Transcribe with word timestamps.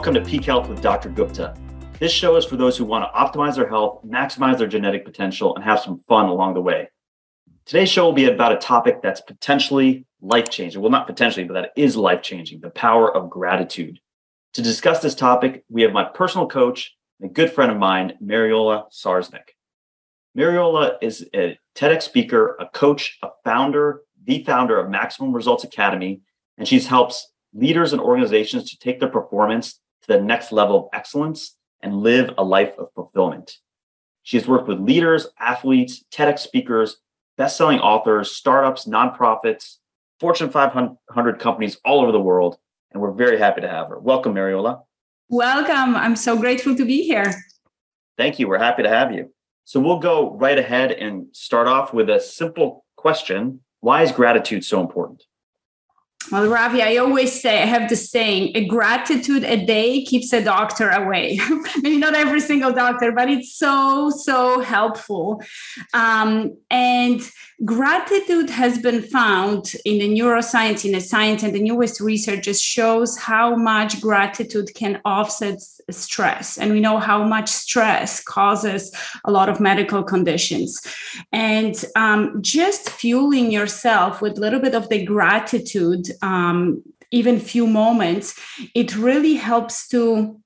welcome 0.00 0.14
to 0.14 0.30
Peak 0.30 0.46
Health 0.46 0.66
with 0.66 0.80
Dr. 0.80 1.10
Gupta. 1.10 1.54
This 1.98 2.10
show 2.10 2.36
is 2.36 2.46
for 2.46 2.56
those 2.56 2.74
who 2.74 2.86
want 2.86 3.04
to 3.04 3.10
optimize 3.14 3.56
their 3.56 3.68
health, 3.68 4.00
maximize 4.02 4.56
their 4.56 4.66
genetic 4.66 5.04
potential, 5.04 5.54
and 5.54 5.62
have 5.62 5.78
some 5.78 6.02
fun 6.08 6.24
along 6.24 6.54
the 6.54 6.62
way. 6.62 6.88
Today's 7.66 7.90
show 7.90 8.06
will 8.06 8.14
be 8.14 8.24
about 8.24 8.52
a 8.52 8.56
topic 8.56 9.02
that's 9.02 9.20
potentially 9.20 10.06
life 10.22 10.48
changing. 10.48 10.80
Well, 10.80 10.90
not 10.90 11.06
potentially, 11.06 11.44
but 11.44 11.52
that 11.52 11.72
is 11.76 11.98
life 11.98 12.22
changing 12.22 12.62
the 12.62 12.70
power 12.70 13.14
of 13.14 13.28
gratitude. 13.28 14.00
To 14.54 14.62
discuss 14.62 15.02
this 15.02 15.14
topic, 15.14 15.64
we 15.68 15.82
have 15.82 15.92
my 15.92 16.04
personal 16.04 16.48
coach 16.48 16.96
and 17.20 17.30
a 17.30 17.34
good 17.34 17.52
friend 17.52 17.70
of 17.70 17.76
mine, 17.76 18.14
Mariola 18.24 18.84
Czarniak. 18.90 19.50
Mariola 20.34 20.94
is 21.02 21.28
a 21.34 21.58
TEDx 21.74 22.04
speaker, 22.04 22.56
a 22.58 22.64
coach, 22.68 23.18
a 23.22 23.28
founder, 23.44 24.00
the 24.24 24.42
founder 24.44 24.80
of 24.80 24.88
Maximum 24.88 25.34
Results 25.34 25.64
Academy, 25.64 26.22
and 26.56 26.66
she's 26.66 26.86
helps 26.86 27.30
leaders 27.52 27.92
and 27.92 28.00
organizations 28.00 28.70
to 28.70 28.78
take 28.78 28.98
their 28.98 29.10
performance 29.10 29.78
to 30.02 30.08
the 30.08 30.20
next 30.20 30.52
level 30.52 30.76
of 30.76 30.88
excellence 30.92 31.56
and 31.82 32.02
live 32.02 32.30
a 32.38 32.44
life 32.44 32.72
of 32.78 32.92
fulfillment. 32.94 33.58
She 34.22 34.36
has 34.36 34.46
worked 34.46 34.68
with 34.68 34.80
leaders, 34.80 35.26
athletes, 35.38 36.04
TEDx 36.12 36.40
speakers, 36.40 36.96
best-selling 37.36 37.80
authors, 37.80 38.30
startups, 38.30 38.86
nonprofits, 38.86 39.76
Fortune 40.20 40.50
500 40.50 41.38
companies 41.38 41.78
all 41.84 42.02
over 42.02 42.12
the 42.12 42.20
world, 42.20 42.58
and 42.92 43.00
we're 43.00 43.12
very 43.12 43.38
happy 43.38 43.62
to 43.62 43.68
have 43.68 43.88
her. 43.88 43.98
Welcome, 43.98 44.34
Mariola. 44.34 44.82
Welcome. 45.30 45.96
I'm 45.96 46.16
so 46.16 46.36
grateful 46.36 46.76
to 46.76 46.84
be 46.84 47.02
here. 47.02 47.32
Thank 48.18 48.38
you. 48.38 48.46
We're 48.46 48.58
happy 48.58 48.82
to 48.82 48.88
have 48.90 49.14
you. 49.14 49.32
So 49.64 49.80
we'll 49.80 50.00
go 50.00 50.36
right 50.36 50.58
ahead 50.58 50.92
and 50.92 51.28
start 51.32 51.68
off 51.68 51.94
with 51.94 52.10
a 52.10 52.20
simple 52.20 52.84
question. 52.96 53.60
Why 53.80 54.02
is 54.02 54.12
gratitude 54.12 54.64
so 54.64 54.80
important? 54.80 55.24
Well, 56.30 56.48
Ravi, 56.48 56.80
I 56.80 56.96
always 56.98 57.40
say, 57.40 57.60
I 57.60 57.66
have 57.66 57.88
the 57.88 57.96
saying, 57.96 58.52
a 58.54 58.64
gratitude 58.66 59.42
a 59.42 59.64
day 59.64 60.04
keeps 60.04 60.32
a 60.32 60.44
doctor 60.44 60.88
away. 60.90 61.40
Maybe 61.82 61.98
not 61.98 62.14
every 62.14 62.40
single 62.40 62.72
doctor, 62.72 63.10
but 63.10 63.28
it's 63.28 63.56
so, 63.56 64.10
so 64.10 64.60
helpful. 64.60 65.42
Um, 65.92 66.56
and 66.70 67.20
gratitude 67.64 68.48
has 68.48 68.78
been 68.78 69.02
found 69.02 69.72
in 69.84 69.98
the 69.98 70.08
neuroscience, 70.08 70.84
in 70.84 70.92
the 70.92 71.00
science, 71.00 71.42
and 71.42 71.54
the 71.54 71.60
newest 71.60 72.00
research 72.00 72.44
just 72.44 72.62
shows 72.62 73.18
how 73.18 73.54
much 73.54 74.00
gratitude 74.00 74.74
can 74.74 75.00
offset 75.04 75.60
stress. 75.90 76.56
And 76.56 76.72
we 76.72 76.80
know 76.80 76.98
how 76.98 77.22
much 77.24 77.48
stress 77.48 78.22
causes 78.22 78.94
a 79.24 79.30
lot 79.30 79.48
of 79.48 79.60
medical 79.60 80.02
conditions. 80.02 80.80
And 81.32 81.84
um, 81.96 82.40
just 82.40 82.88
fueling 82.88 83.50
yourself 83.50 84.22
with 84.22 84.38
a 84.38 84.40
little 84.40 84.60
bit 84.60 84.74
of 84.74 84.88
the 84.88 85.04
gratitude, 85.04 86.08
um, 86.22 86.82
even 87.10 87.40
few 87.40 87.66
moments, 87.66 88.38
it 88.74 88.96
really 88.96 89.34
helps 89.34 89.88
to 89.88 90.40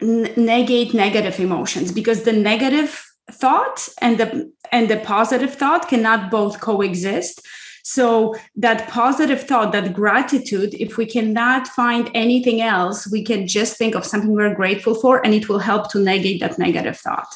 negate 0.00 0.94
negative 0.94 1.40
emotions 1.40 1.92
because 1.92 2.22
the 2.22 2.32
negative 2.32 3.04
thought 3.30 3.88
and 4.00 4.18
the 4.18 4.52
and 4.70 4.88
the 4.88 4.98
positive 4.98 5.54
thought 5.54 5.88
cannot 5.88 6.30
both 6.30 6.60
coexist. 6.60 7.46
So 7.84 8.34
that 8.56 8.88
positive 8.88 9.42
thought 9.42 9.72
that 9.72 9.92
gratitude 9.92 10.74
if 10.74 10.96
we 10.96 11.06
cannot 11.06 11.66
find 11.66 12.10
anything 12.14 12.60
else 12.60 13.10
we 13.10 13.24
can 13.24 13.46
just 13.46 13.76
think 13.76 13.94
of 13.94 14.04
something 14.04 14.30
we're 14.30 14.54
grateful 14.54 14.94
for 14.94 15.24
and 15.24 15.34
it 15.34 15.48
will 15.48 15.58
help 15.58 15.90
to 15.92 15.98
negate 15.98 16.40
that 16.40 16.58
negative 16.58 16.98
thought. 16.98 17.34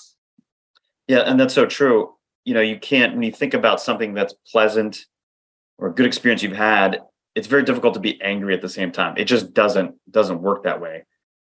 Yeah 1.08 1.20
and 1.20 1.38
that's 1.38 1.54
so 1.54 1.66
true. 1.66 2.14
You 2.44 2.54
know 2.54 2.60
you 2.60 2.78
can't 2.78 3.14
when 3.14 3.22
you 3.22 3.32
think 3.32 3.54
about 3.54 3.80
something 3.80 4.14
that's 4.14 4.34
pleasant 4.50 5.04
or 5.78 5.88
a 5.88 5.94
good 5.94 6.06
experience 6.06 6.42
you've 6.42 6.52
had 6.52 7.00
it's 7.36 7.46
very 7.46 7.62
difficult 7.62 7.94
to 7.94 8.00
be 8.00 8.20
angry 8.22 8.54
at 8.54 8.62
the 8.62 8.68
same 8.68 8.90
time. 8.90 9.14
It 9.18 9.26
just 9.26 9.52
doesn't 9.52 9.94
doesn't 10.10 10.40
work 10.42 10.64
that 10.64 10.80
way. 10.80 11.04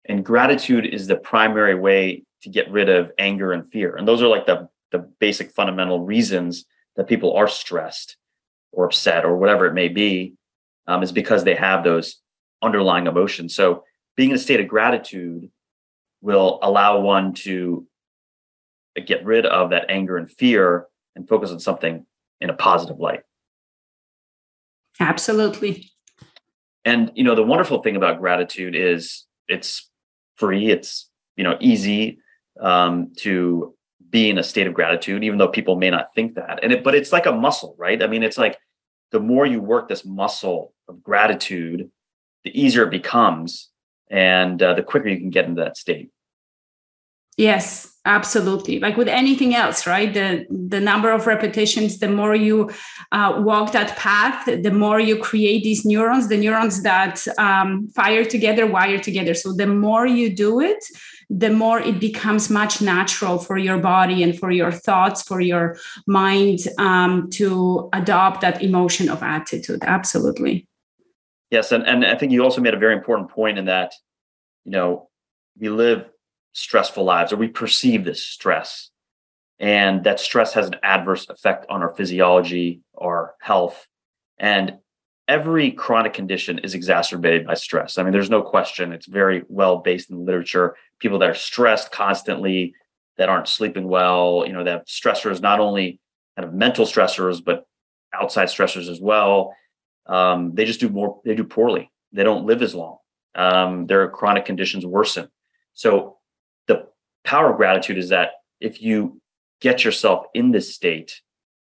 And 0.04 0.24
gratitude 0.24 0.84
is 0.84 1.06
the 1.06 1.16
primary 1.16 1.74
way 1.74 2.24
to 2.42 2.50
get 2.50 2.70
rid 2.70 2.88
of 2.88 3.10
anger 3.18 3.52
and 3.52 3.70
fear. 3.70 3.96
And 3.96 4.06
those 4.06 4.22
are 4.22 4.28
like 4.28 4.46
the, 4.46 4.68
the 4.92 4.98
basic 4.98 5.50
fundamental 5.50 6.00
reasons 6.00 6.64
that 6.96 7.08
people 7.08 7.34
are 7.34 7.48
stressed 7.48 8.16
or 8.72 8.84
upset 8.84 9.24
or 9.24 9.36
whatever 9.36 9.66
it 9.66 9.74
may 9.74 9.88
be, 9.88 10.34
um, 10.86 11.02
is 11.02 11.12
because 11.12 11.44
they 11.44 11.54
have 11.54 11.82
those 11.82 12.20
underlying 12.62 13.06
emotions. 13.06 13.54
So 13.54 13.84
being 14.16 14.30
in 14.30 14.36
a 14.36 14.38
state 14.38 14.60
of 14.60 14.68
gratitude 14.68 15.50
will 16.20 16.58
allow 16.62 17.00
one 17.00 17.34
to 17.34 17.86
get 19.04 19.24
rid 19.24 19.44
of 19.46 19.70
that 19.70 19.86
anger 19.90 20.16
and 20.16 20.30
fear 20.30 20.86
and 21.14 21.28
focus 21.28 21.50
on 21.50 21.60
something 21.60 22.06
in 22.40 22.50
a 22.50 22.54
positive 22.54 22.98
light. 22.98 23.20
Absolutely. 25.00 25.90
And 26.84 27.10
you 27.14 27.24
know 27.24 27.34
the 27.34 27.42
wonderful 27.42 27.82
thing 27.82 27.96
about 27.96 28.20
gratitude 28.20 28.74
is 28.74 29.26
it's 29.48 29.90
free, 30.36 30.70
it's 30.70 31.10
you 31.36 31.44
know 31.44 31.56
easy, 31.60 32.18
um, 32.60 33.12
to 33.18 33.74
be 34.10 34.30
in 34.30 34.38
a 34.38 34.42
state 34.42 34.66
of 34.66 34.74
gratitude, 34.74 35.24
even 35.24 35.38
though 35.38 35.48
people 35.48 35.76
may 35.76 35.90
not 35.90 36.14
think 36.14 36.34
that. 36.34 36.60
And 36.62 36.72
it, 36.72 36.84
but 36.84 36.94
it's 36.94 37.12
like 37.12 37.26
a 37.26 37.32
muscle, 37.32 37.74
right? 37.78 38.02
I 38.02 38.06
mean, 38.06 38.22
it's 38.22 38.38
like 38.38 38.58
the 39.12 39.20
more 39.20 39.46
you 39.46 39.60
work 39.60 39.88
this 39.88 40.04
muscle 40.04 40.72
of 40.88 41.02
gratitude, 41.02 41.90
the 42.44 42.60
easier 42.60 42.84
it 42.84 42.90
becomes, 42.90 43.70
and 44.10 44.62
uh, 44.62 44.74
the 44.74 44.82
quicker 44.82 45.08
you 45.08 45.18
can 45.18 45.30
get 45.30 45.46
into 45.46 45.62
that 45.62 45.76
state. 45.76 46.10
Yes, 47.36 47.92
absolutely. 48.06 48.80
Like 48.80 48.96
with 48.96 49.08
anything 49.08 49.54
else, 49.54 49.86
right? 49.86 50.12
The 50.12 50.46
the 50.48 50.80
number 50.80 51.10
of 51.10 51.26
repetitions, 51.26 51.98
the 51.98 52.08
more 52.08 52.34
you 52.34 52.70
uh, 53.12 53.42
walk 53.44 53.72
that 53.72 53.94
path, 53.98 54.46
the 54.46 54.70
more 54.70 54.98
you 55.00 55.18
create 55.18 55.62
these 55.62 55.84
neurons. 55.84 56.28
The 56.28 56.38
neurons 56.38 56.82
that 56.82 57.26
um, 57.36 57.88
fire 57.88 58.24
together, 58.24 58.66
wire 58.66 58.98
together. 58.98 59.34
So 59.34 59.52
the 59.52 59.66
more 59.66 60.06
you 60.06 60.34
do 60.34 60.60
it, 60.60 60.82
the 61.28 61.50
more 61.50 61.80
it 61.80 61.98
becomes 61.98 62.50
much 62.50 62.80
natural 62.80 63.38
for 63.38 63.58
your 63.58 63.78
body 63.78 64.22
and 64.22 64.38
for 64.38 64.50
your 64.50 64.70
thoughts, 64.70 65.22
for 65.22 65.40
your 65.40 65.76
mind 66.06 66.60
um, 66.78 67.28
to 67.30 67.88
adopt 67.92 68.40
that 68.42 68.62
emotion 68.62 69.08
of 69.08 69.22
attitude. 69.22 69.82
Absolutely. 69.82 70.66
Yes, 71.50 71.72
and 71.72 71.86
and 71.86 72.04
I 72.04 72.16
think 72.16 72.32
you 72.32 72.42
also 72.42 72.60
made 72.60 72.74
a 72.74 72.78
very 72.78 72.94
important 72.94 73.30
point 73.30 73.58
in 73.58 73.66
that, 73.66 73.92
you 74.64 74.72
know, 74.72 75.08
we 75.58 75.68
live 75.68 76.08
stressful 76.52 77.04
lives 77.04 77.32
or 77.32 77.36
we 77.36 77.48
perceive 77.48 78.04
this 78.04 78.24
stress 78.24 78.90
and 79.58 80.04
that 80.04 80.20
stress 80.20 80.54
has 80.54 80.66
an 80.66 80.76
adverse 80.82 81.28
effect 81.28 81.66
on 81.68 81.82
our 81.82 81.94
physiology 81.94 82.80
our 82.96 83.34
health 83.40 83.86
and 84.38 84.78
every 85.28 85.72
chronic 85.72 86.12
condition 86.12 86.58
is 86.60 86.74
exacerbated 86.74 87.46
by 87.46 87.54
stress. 87.54 87.98
I 87.98 88.02
mean 88.02 88.12
there's 88.12 88.30
no 88.30 88.42
question. 88.42 88.92
It's 88.92 89.06
very 89.06 89.44
well 89.48 89.78
based 89.78 90.10
in 90.10 90.24
literature. 90.24 90.76
People 91.00 91.18
that 91.18 91.30
are 91.30 91.34
stressed 91.34 91.90
constantly 91.92 92.74
that 93.18 93.28
aren't 93.28 93.48
sleeping 93.48 93.88
well 93.88 94.44
you 94.46 94.52
know 94.52 94.62
that 94.62 94.70
have 94.70 94.84
stressors 94.84 95.40
not 95.40 95.58
only 95.58 96.00
kind 96.36 96.46
of 96.46 96.54
mental 96.54 96.84
stressors 96.84 97.42
but 97.42 97.66
outside 98.12 98.48
stressors 98.48 98.90
as 98.90 99.00
well 99.00 99.54
um, 100.08 100.54
they 100.54 100.64
just 100.64 100.80
do 100.80 100.88
more 100.88 101.20
they 101.24 101.34
do 101.34 101.44
poorly. 101.44 101.90
They 102.12 102.24
don't 102.24 102.46
live 102.46 102.62
as 102.62 102.74
long. 102.74 102.98
Um, 103.34 103.86
their 103.86 104.08
chronic 104.08 104.44
conditions 104.44 104.86
worsen. 104.86 105.28
So 105.74 106.18
the 106.66 106.86
power 107.24 107.50
of 107.50 107.56
gratitude 107.56 107.98
is 107.98 108.08
that 108.10 108.30
if 108.60 108.80
you 108.80 109.20
get 109.60 109.84
yourself 109.84 110.26
in 110.32 110.52
this 110.52 110.74
state, 110.74 111.20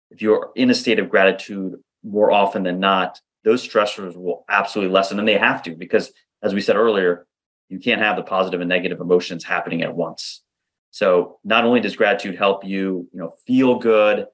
if 0.09 0.21
you're 0.21 0.51
in 0.55 0.69
a 0.69 0.75
state 0.75 0.99
of 0.99 1.09
gratitude 1.09 1.75
more 2.03 2.31
often 2.31 2.63
than 2.63 2.79
not, 2.79 3.19
those 3.43 3.67
stressors 3.67 4.15
will 4.15 4.45
absolutely 4.49 4.93
lessen. 4.93 5.19
And 5.19 5.27
they 5.27 5.37
have 5.37 5.63
to, 5.63 5.75
because 5.75 6.11
as 6.43 6.53
we 6.53 6.61
said 6.61 6.75
earlier, 6.75 7.27
you 7.69 7.79
can't 7.79 8.01
have 8.01 8.15
the 8.15 8.23
positive 8.23 8.61
and 8.61 8.69
negative 8.69 8.99
emotions 8.99 9.43
happening 9.43 9.81
at 9.81 9.95
once. 9.95 10.43
So 10.91 11.39
not 11.43 11.63
only 11.63 11.79
does 11.79 11.95
gratitude 11.95 12.37
help 12.37 12.65
you, 12.65 13.07
you 13.13 13.19
know, 13.19 13.33
feel 13.47 13.79
good, 13.79 14.27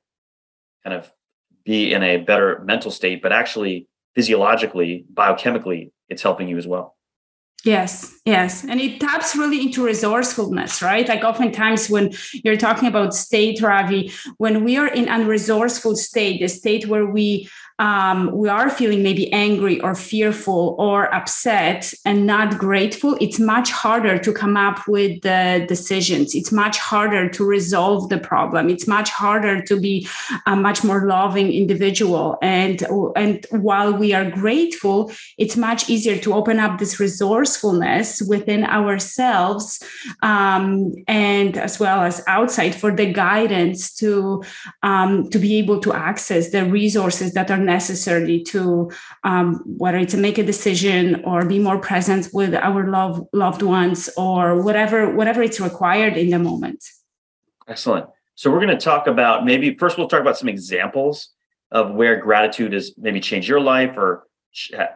kind 0.83 0.95
of 0.95 1.11
be 1.63 1.93
in 1.93 2.01
a 2.01 2.17
better 2.17 2.61
mental 2.65 2.89
state, 2.89 3.21
but 3.21 3.31
actually 3.31 3.87
physiologically, 4.15 5.05
biochemically, 5.13 5.91
it's 6.09 6.23
helping 6.23 6.47
you 6.47 6.57
as 6.57 6.65
well. 6.65 6.95
Yes, 7.63 8.16
yes. 8.27 8.63
And 8.63 8.79
it 8.79 8.99
taps 8.99 9.35
really 9.35 9.61
into 9.61 9.83
resourcefulness, 9.83 10.81
right? 10.81 11.07
Like 11.07 11.23
oftentimes 11.23 11.89
when 11.89 12.13
you're 12.43 12.57
talking 12.57 12.87
about 12.87 13.15
state, 13.15 13.61
Ravi, 13.61 14.11
when 14.37 14.63
we 14.63 14.77
are 14.77 14.87
in 14.87 15.05
unresourceful 15.05 15.95
state, 15.95 16.41
the 16.41 16.49
state 16.49 16.87
where 16.87 17.05
we 17.05 17.49
um, 17.79 18.31
we 18.31 18.49
are 18.49 18.71
feeling 18.71 19.03
maybe 19.03 19.31
angry 19.31 19.79
or 19.81 19.93
fearful 19.93 20.75
or 20.79 21.13
upset 21.13 21.93
and 22.05 22.25
not 22.25 22.57
grateful, 22.57 23.15
it's 23.21 23.39
much 23.39 23.71
harder 23.71 24.17
to 24.17 24.33
come 24.33 24.57
up 24.57 24.87
with 24.87 25.21
the 25.21 25.63
decisions. 25.67 26.33
It's 26.33 26.51
much 26.51 26.79
harder 26.79 27.29
to 27.29 27.45
resolve 27.45 28.09
the 28.09 28.17
problem. 28.17 28.69
It's 28.69 28.87
much 28.87 29.11
harder 29.11 29.61
to 29.61 29.79
be 29.79 30.07
a 30.47 30.55
much 30.55 30.83
more 30.83 31.05
loving 31.05 31.51
individual. 31.51 32.39
And, 32.41 32.81
and 33.15 33.45
while 33.51 33.93
we 33.93 34.11
are 34.11 34.29
grateful, 34.29 35.11
it's 35.37 35.55
much 35.55 35.87
easier 35.87 36.17
to 36.17 36.33
open 36.33 36.59
up 36.59 36.79
this 36.79 36.99
resourcefulness 36.99 38.16
within 38.21 38.63
ourselves 38.63 39.81
um, 40.21 40.93
and 41.07 41.57
as 41.57 41.79
well 41.79 42.01
as 42.01 42.23
outside 42.27 42.75
for 42.75 42.91
the 42.95 43.11
guidance 43.11 43.93
to 43.95 44.43
um, 44.83 45.29
to 45.29 45.39
be 45.39 45.57
able 45.57 45.79
to 45.79 45.93
access 45.93 46.51
the 46.51 46.65
resources 46.65 47.33
that 47.33 47.49
are 47.51 47.57
necessary 47.57 48.41
to 48.43 48.91
um, 49.23 49.63
whether 49.65 49.97
it's 49.97 50.13
to 50.13 50.17
make 50.17 50.37
a 50.37 50.43
decision 50.43 51.23
or 51.25 51.45
be 51.45 51.59
more 51.59 51.79
present 51.79 52.29
with 52.33 52.55
our 52.55 52.87
love, 52.87 53.25
loved 53.33 53.61
ones 53.61 54.09
or 54.17 54.61
whatever 54.61 55.13
whatever 55.15 55.41
it's 55.43 55.59
required 55.59 56.17
in 56.17 56.29
the 56.29 56.39
moment. 56.39 56.83
Excellent. 57.67 58.07
So 58.35 58.51
we're 58.51 58.63
going 58.63 58.77
to 58.77 58.83
talk 58.83 59.07
about 59.07 59.45
maybe 59.45 59.75
first 59.75 59.97
we'll 59.97 60.07
talk 60.07 60.21
about 60.21 60.37
some 60.37 60.49
examples 60.49 61.29
of 61.71 61.93
where 61.93 62.21
gratitude 62.21 62.73
has 62.73 62.93
maybe 62.97 63.19
changed 63.19 63.47
your 63.47 63.59
life 63.59 63.97
or 63.97 64.26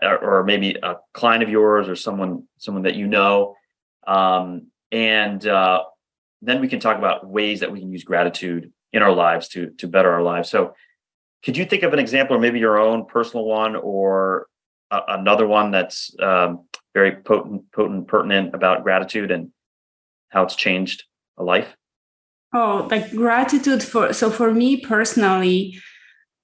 or 0.02 0.44
maybe 0.44 0.78
a 0.82 0.96
client 1.14 1.44
of 1.44 1.50
yours 1.50 1.88
or 1.88 1.96
someone 1.96 2.44
someone 2.58 2.84
that 2.84 2.96
you 2.96 3.08
know. 3.08 3.56
Um, 4.06 4.68
and 4.92 5.46
uh, 5.46 5.84
then 6.42 6.62
we 6.62 6.68
can 6.68 6.80
talk 6.80 6.98
about 6.98 7.28
ways 7.28 7.60
that 7.60 7.72
we 7.72 7.80
can 7.80 7.92
use 7.92 8.04
gratitude 8.04 8.72
in 8.94 9.02
our 9.02 9.14
lives 9.14 9.48
to 9.50 9.72
to 9.78 9.88
better 9.88 10.12
our 10.12 10.24
lives. 10.24 10.50
So 10.50 10.74
could 11.44 11.58
you 11.58 11.66
think 11.66 11.84
of 11.84 11.94
an 11.94 12.00
example 12.00 12.36
or 12.36 12.40
maybe 12.40 12.60
your 12.60 12.80
own 12.80 13.06
personal 13.06 13.46
one 13.46 13.76
or 13.76 14.48
a, 14.92 15.02
another 15.10 15.48
one 15.48 15.72
that's 15.72 16.16
um, 16.20 16.66
very 16.94 17.16
potent 17.16 17.72
potent 17.72 18.08
pertinent 18.08 18.54
about 18.54 18.84
gratitude 18.84 19.32
and 19.32 19.52
how 20.30 20.44
it's 20.44 20.56
changed 20.56 21.04
a 21.38 21.44
life? 21.44 21.76
Oh 22.54 22.88
like 22.92 23.12
gratitude 23.12 23.84
for 23.84 24.14
so 24.14 24.30
for 24.30 24.52
me 24.52 24.78
personally 24.78 25.80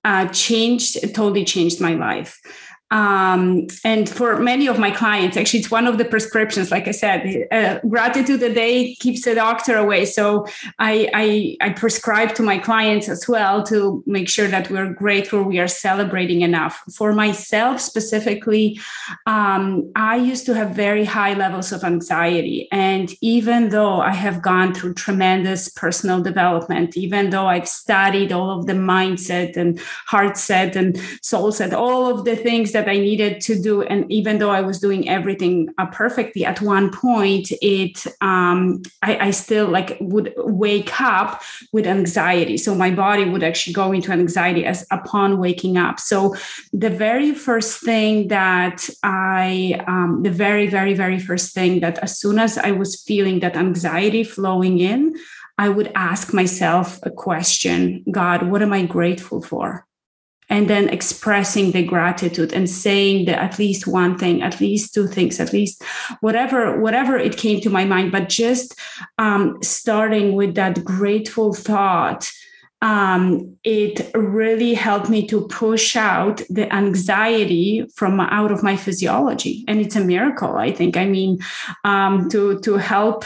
uh, 0.04 0.28
changed 0.28 0.98
totally 1.14 1.44
changed 1.44 1.82
my 1.82 1.94
life 1.96 2.40
um, 2.90 3.68
and 3.84 4.08
for 4.08 4.40
many 4.40 4.68
of 4.68 4.80
my 4.80 4.92
clients, 4.92 5.36
actually, 5.36 5.60
it's 5.60 5.72
one 5.72 5.88
of 5.88 5.98
the 5.98 6.06
prescriptions. 6.06 6.72
Like 6.72 6.88
I 6.88 6.92
said, 6.92 7.48
uh, 7.52 7.80
gratitude 7.88 8.42
a 8.44 8.54
day 8.54 8.96
keeps 8.96 9.26
the 9.26 9.36
doctor 9.36 9.76
away. 9.76 10.06
So 10.06 10.48
I, 10.80 11.10
I, 11.14 11.58
I 11.68 11.70
prescribe 11.72 12.34
to 12.36 12.44
my 12.44 12.58
clients 12.58 13.10
as 13.10 13.28
well 13.28 13.64
to 13.64 14.04
make 14.06 14.30
sure 14.30 14.48
that 14.48 14.70
we're 14.70 14.94
grateful, 14.94 15.44
we 15.44 15.60
are 15.60 15.68
celebrating 15.68 16.42
enough. 16.42 16.82
For 16.96 17.12
myself 17.12 17.82
specifically, 17.82 18.80
um, 19.26 19.92
I 19.96 20.16
used 20.16 20.46
to 20.46 20.54
have 20.54 20.72
very 20.72 21.04
high 21.04 21.34
levels 21.34 21.74
of 21.74 21.84
anxiety, 21.84 22.70
and 22.72 23.14
even 23.22 23.70
though 23.70 24.00
I 24.00 24.14
have 24.14 24.42
gone 24.42 24.74
through 24.74 24.94
tremendous 24.94 25.68
personal 25.70 26.22
development, 26.22 26.96
even 26.96 27.32
though 27.32 27.48
I've 27.48 27.68
studied 27.68 28.32
all 28.32 28.60
of 28.60 28.66
the 28.66 28.74
mindset 28.74 29.58
and 29.58 29.80
heart 30.06 30.38
set 30.38 30.78
and 30.78 30.98
soul 31.22 31.52
set, 31.52 31.74
all 31.74 32.10
of 32.10 32.24
the 32.24 32.36
things 32.36 32.72
that 32.78 32.88
I 32.88 32.98
needed 33.10 33.42
to 33.42 33.54
do. 33.60 33.82
And 33.82 34.10
even 34.12 34.38
though 34.38 34.52
I 34.52 34.62
was 34.62 34.80
doing 34.80 35.10
everything 35.10 35.56
uh, 35.80 35.88
perfectly, 35.88 36.46
at 36.46 36.62
one 36.62 36.92
point, 36.92 37.52
it 37.62 38.06
um, 38.22 38.82
I, 39.02 39.28
I 39.28 39.32
still 39.32 39.68
like 39.68 39.98
would 40.00 40.34
wake 40.38 41.02
up 41.02 41.42
with 41.74 41.88
anxiety. 41.88 42.58
So 42.58 42.76
my 42.76 42.92
body 42.92 43.26
would 43.26 43.44
actually 43.44 43.74
go 43.74 43.92
into 43.92 44.12
anxiety 44.12 44.64
as 44.66 44.86
upon 44.92 45.40
waking 45.40 45.76
up. 45.78 46.00
So 46.00 46.36
the 46.72 46.92
very 46.92 47.34
first 47.34 47.82
thing 47.82 48.28
that 48.28 48.88
I, 49.04 49.84
um, 49.88 50.22
the 50.24 50.36
very 50.46 50.68
very 50.68 50.94
very 50.94 51.20
first 51.20 51.54
thing 51.54 51.80
that 51.80 51.98
as 52.00 52.20
soon 52.22 52.38
as 52.38 52.58
I 52.58 52.72
was 52.72 53.02
feeling 53.02 53.40
that 53.40 53.56
anxiety 53.56 54.24
flowing 54.24 54.80
in, 54.80 55.16
I 55.58 55.70
would 55.70 55.92
ask 55.96 56.34
myself 56.34 57.00
a 57.02 57.10
question 57.10 58.04
God, 58.12 58.44
what 58.44 58.62
am 58.62 58.74
I 58.74 58.86
grateful 58.86 59.42
for? 59.42 59.88
And 60.50 60.70
then 60.70 60.90
expressing 60.90 61.72
the 61.72 61.84
gratitude 61.84 62.54
and 62.54 62.70
saying 62.70 63.26
that 63.26 63.40
at 63.40 63.60
least 63.60 63.88
one 63.88 64.18
thing 64.18 64.42
at 64.42 64.60
least 64.60 64.94
two 64.94 65.08
things 65.08 65.40
at 65.40 65.54
least 65.54 65.84
whatever 66.22 66.80
whatever 66.80 67.18
it 67.18 67.38
came 67.38 67.60
to 67.62 67.70
my 67.70 67.86
mind 67.86 68.12
but 68.12 68.30
just 68.30 68.80
um, 69.18 69.58
starting 69.62 70.34
with 70.34 70.56
that 70.56 70.84
grateful 70.84 71.54
thought 71.54 72.30
um, 72.82 73.58
it 73.64 74.12
really 74.14 74.76
helped 74.76 75.10
me 75.10 75.26
to 75.28 75.48
push 75.48 75.96
out 75.96 76.42
the 76.50 76.72
anxiety 76.72 77.88
from 77.96 78.20
out 78.20 78.52
of 78.52 78.62
my 78.62 78.78
physiology. 78.78 79.66
And 79.68 79.82
it's 79.82 79.96
a 79.96 80.04
miracle 80.04 80.58
i 80.58 80.72
think. 80.72 80.96
I 80.96 81.06
mean 81.06 81.40
um, 81.84 82.30
to 82.30 82.60
to 82.60 82.76
help 82.76 83.26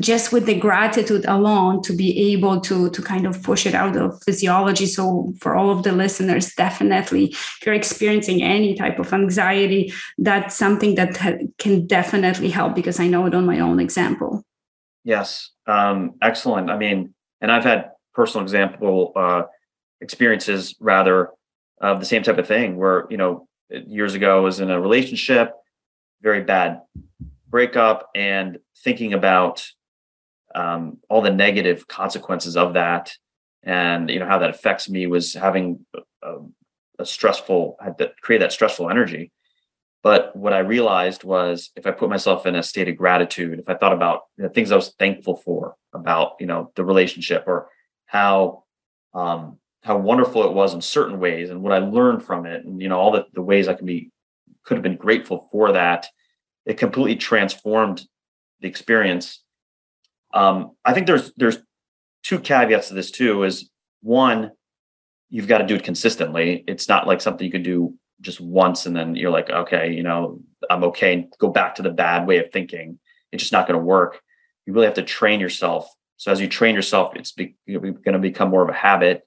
just 0.00 0.32
with 0.32 0.46
the 0.46 0.58
gratitude 0.58 1.24
alone 1.26 1.82
to 1.82 1.92
be 1.92 2.32
able 2.32 2.60
to 2.60 2.90
to 2.90 3.02
kind 3.02 3.26
of 3.26 3.42
push 3.42 3.66
it 3.66 3.74
out 3.74 3.96
of 3.96 4.22
physiology. 4.24 4.86
So 4.86 5.32
for 5.38 5.54
all 5.54 5.70
of 5.70 5.82
the 5.82 5.92
listeners 5.92 6.54
definitely 6.54 7.26
if 7.26 7.60
you're 7.64 7.74
experiencing 7.74 8.42
any 8.42 8.74
type 8.74 8.98
of 8.98 9.12
anxiety 9.12 9.92
that's 10.18 10.56
something 10.56 10.94
that 10.94 11.14
can 11.58 11.86
definitely 11.86 12.50
help 12.50 12.74
because 12.74 12.98
i 13.00 13.06
know 13.06 13.26
it 13.26 13.34
on 13.34 13.46
my 13.46 13.60
own 13.60 13.80
example. 13.80 14.42
Yes 15.04 15.50
um, 15.66 16.14
excellent. 16.22 16.70
I 16.70 16.78
mean 16.78 17.14
and 17.40 17.52
i've 17.52 17.64
had 17.64 17.90
personal 18.14 18.42
example 18.42 19.12
uh, 19.16 19.42
experiences 20.00 20.74
rather 20.80 21.30
of 21.80 22.00
the 22.00 22.06
same 22.06 22.22
type 22.22 22.38
of 22.38 22.46
thing 22.46 22.76
where 22.76 23.06
you 23.10 23.16
know 23.16 23.48
years 23.70 24.14
ago 24.14 24.38
I 24.38 24.40
was 24.40 24.60
in 24.60 24.70
a 24.70 24.80
relationship 24.80 25.52
very 26.22 26.42
bad 26.42 26.80
breakup 27.48 28.08
and 28.14 28.58
thinking 28.84 29.12
about 29.12 29.66
um, 30.54 30.98
all 31.08 31.22
the 31.22 31.32
negative 31.32 31.86
consequences 31.88 32.56
of 32.56 32.74
that. 32.74 33.12
And 33.62 34.10
you 34.10 34.18
know 34.18 34.26
how 34.26 34.38
that 34.38 34.50
affects 34.50 34.88
me 34.88 35.06
was 35.06 35.34
having 35.34 35.86
a, 36.22 36.34
a 36.98 37.06
stressful 37.06 37.76
had 37.80 37.98
to 37.98 38.12
create 38.20 38.40
that 38.40 38.52
stressful 38.52 38.90
energy. 38.90 39.30
But 40.02 40.34
what 40.34 40.52
i 40.52 40.58
realized 40.58 41.22
was 41.22 41.70
if 41.76 41.86
i 41.86 41.92
put 41.92 42.10
myself 42.10 42.44
in 42.44 42.56
a 42.56 42.62
state 42.62 42.88
of 42.88 42.96
gratitude 42.96 43.60
if 43.60 43.68
i 43.68 43.74
thought 43.74 43.92
about 43.92 44.22
the 44.36 44.48
things 44.48 44.72
i 44.72 44.76
was 44.76 44.94
thankful 44.98 45.36
for 45.36 45.76
about 45.92 46.32
you 46.40 46.46
know 46.46 46.72
the 46.74 46.84
relationship 46.84 47.44
or 47.46 47.68
how 48.06 48.64
um 49.14 49.58
how 49.82 49.96
wonderful 49.96 50.44
it 50.44 50.52
was 50.52 50.74
in 50.74 50.80
certain 50.80 51.20
ways 51.20 51.50
and 51.50 51.62
what 51.62 51.72
i 51.72 51.78
learned 51.78 52.24
from 52.24 52.46
it 52.46 52.64
and 52.64 52.80
you 52.80 52.88
know 52.88 52.98
all 52.98 53.12
the, 53.12 53.26
the 53.34 53.42
ways 53.42 53.68
i 53.68 53.74
can 53.74 53.86
be 53.86 54.10
could 54.64 54.76
have 54.76 54.82
been 54.82 54.96
grateful 54.96 55.48
for 55.52 55.72
that 55.72 56.08
it 56.66 56.78
completely 56.78 57.16
transformed 57.16 58.02
the 58.60 58.68
experience 58.68 59.42
um, 60.32 60.72
I 60.84 60.94
think 60.94 61.06
there's 61.06 61.32
there's 61.36 61.58
two 62.22 62.38
caveats 62.38 62.88
to 62.88 62.94
this 62.94 63.10
too. 63.10 63.44
Is 63.44 63.70
one, 64.02 64.52
you've 65.30 65.48
got 65.48 65.58
to 65.58 65.66
do 65.66 65.76
it 65.76 65.84
consistently. 65.84 66.64
It's 66.66 66.88
not 66.88 67.06
like 67.06 67.20
something 67.20 67.44
you 67.44 67.52
can 67.52 67.62
do 67.62 67.94
just 68.20 68.40
once 68.40 68.86
and 68.86 68.96
then 68.96 69.16
you're 69.16 69.30
like, 69.30 69.50
okay, 69.50 69.92
you 69.92 70.02
know, 70.02 70.40
I'm 70.70 70.84
okay. 70.84 71.28
Go 71.38 71.48
back 71.48 71.74
to 71.76 71.82
the 71.82 71.90
bad 71.90 72.26
way 72.26 72.38
of 72.38 72.52
thinking. 72.52 72.98
It's 73.32 73.42
just 73.42 73.52
not 73.52 73.66
going 73.66 73.78
to 73.78 73.84
work. 73.84 74.20
You 74.66 74.72
really 74.72 74.86
have 74.86 74.94
to 74.94 75.02
train 75.02 75.40
yourself. 75.40 75.88
So 76.16 76.30
as 76.30 76.40
you 76.40 76.46
train 76.46 76.74
yourself, 76.74 77.16
it's 77.16 77.32
be, 77.32 77.56
going 77.66 77.96
to 78.04 78.18
become 78.18 78.50
more 78.50 78.62
of 78.62 78.68
a 78.68 78.74
habit. 78.74 79.26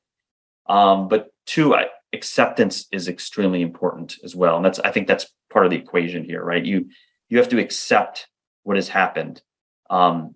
Um, 0.67 1.09
but 1.09 1.27
two, 1.45 1.75
I, 1.75 1.87
acceptance 2.13 2.87
is 2.91 3.07
extremely 3.07 3.61
important 3.61 4.15
as 4.23 4.35
well, 4.35 4.55
and 4.55 4.65
that's 4.65 4.79
I 4.79 4.91
think 4.91 5.07
that's 5.07 5.27
part 5.51 5.65
of 5.65 5.71
the 5.71 5.77
equation 5.77 6.23
here, 6.23 6.43
right? 6.43 6.63
You 6.63 6.89
you 7.29 7.37
have 7.37 7.49
to 7.49 7.59
accept 7.59 8.27
what 8.63 8.77
has 8.77 8.87
happened. 8.87 9.41
Um, 9.89 10.35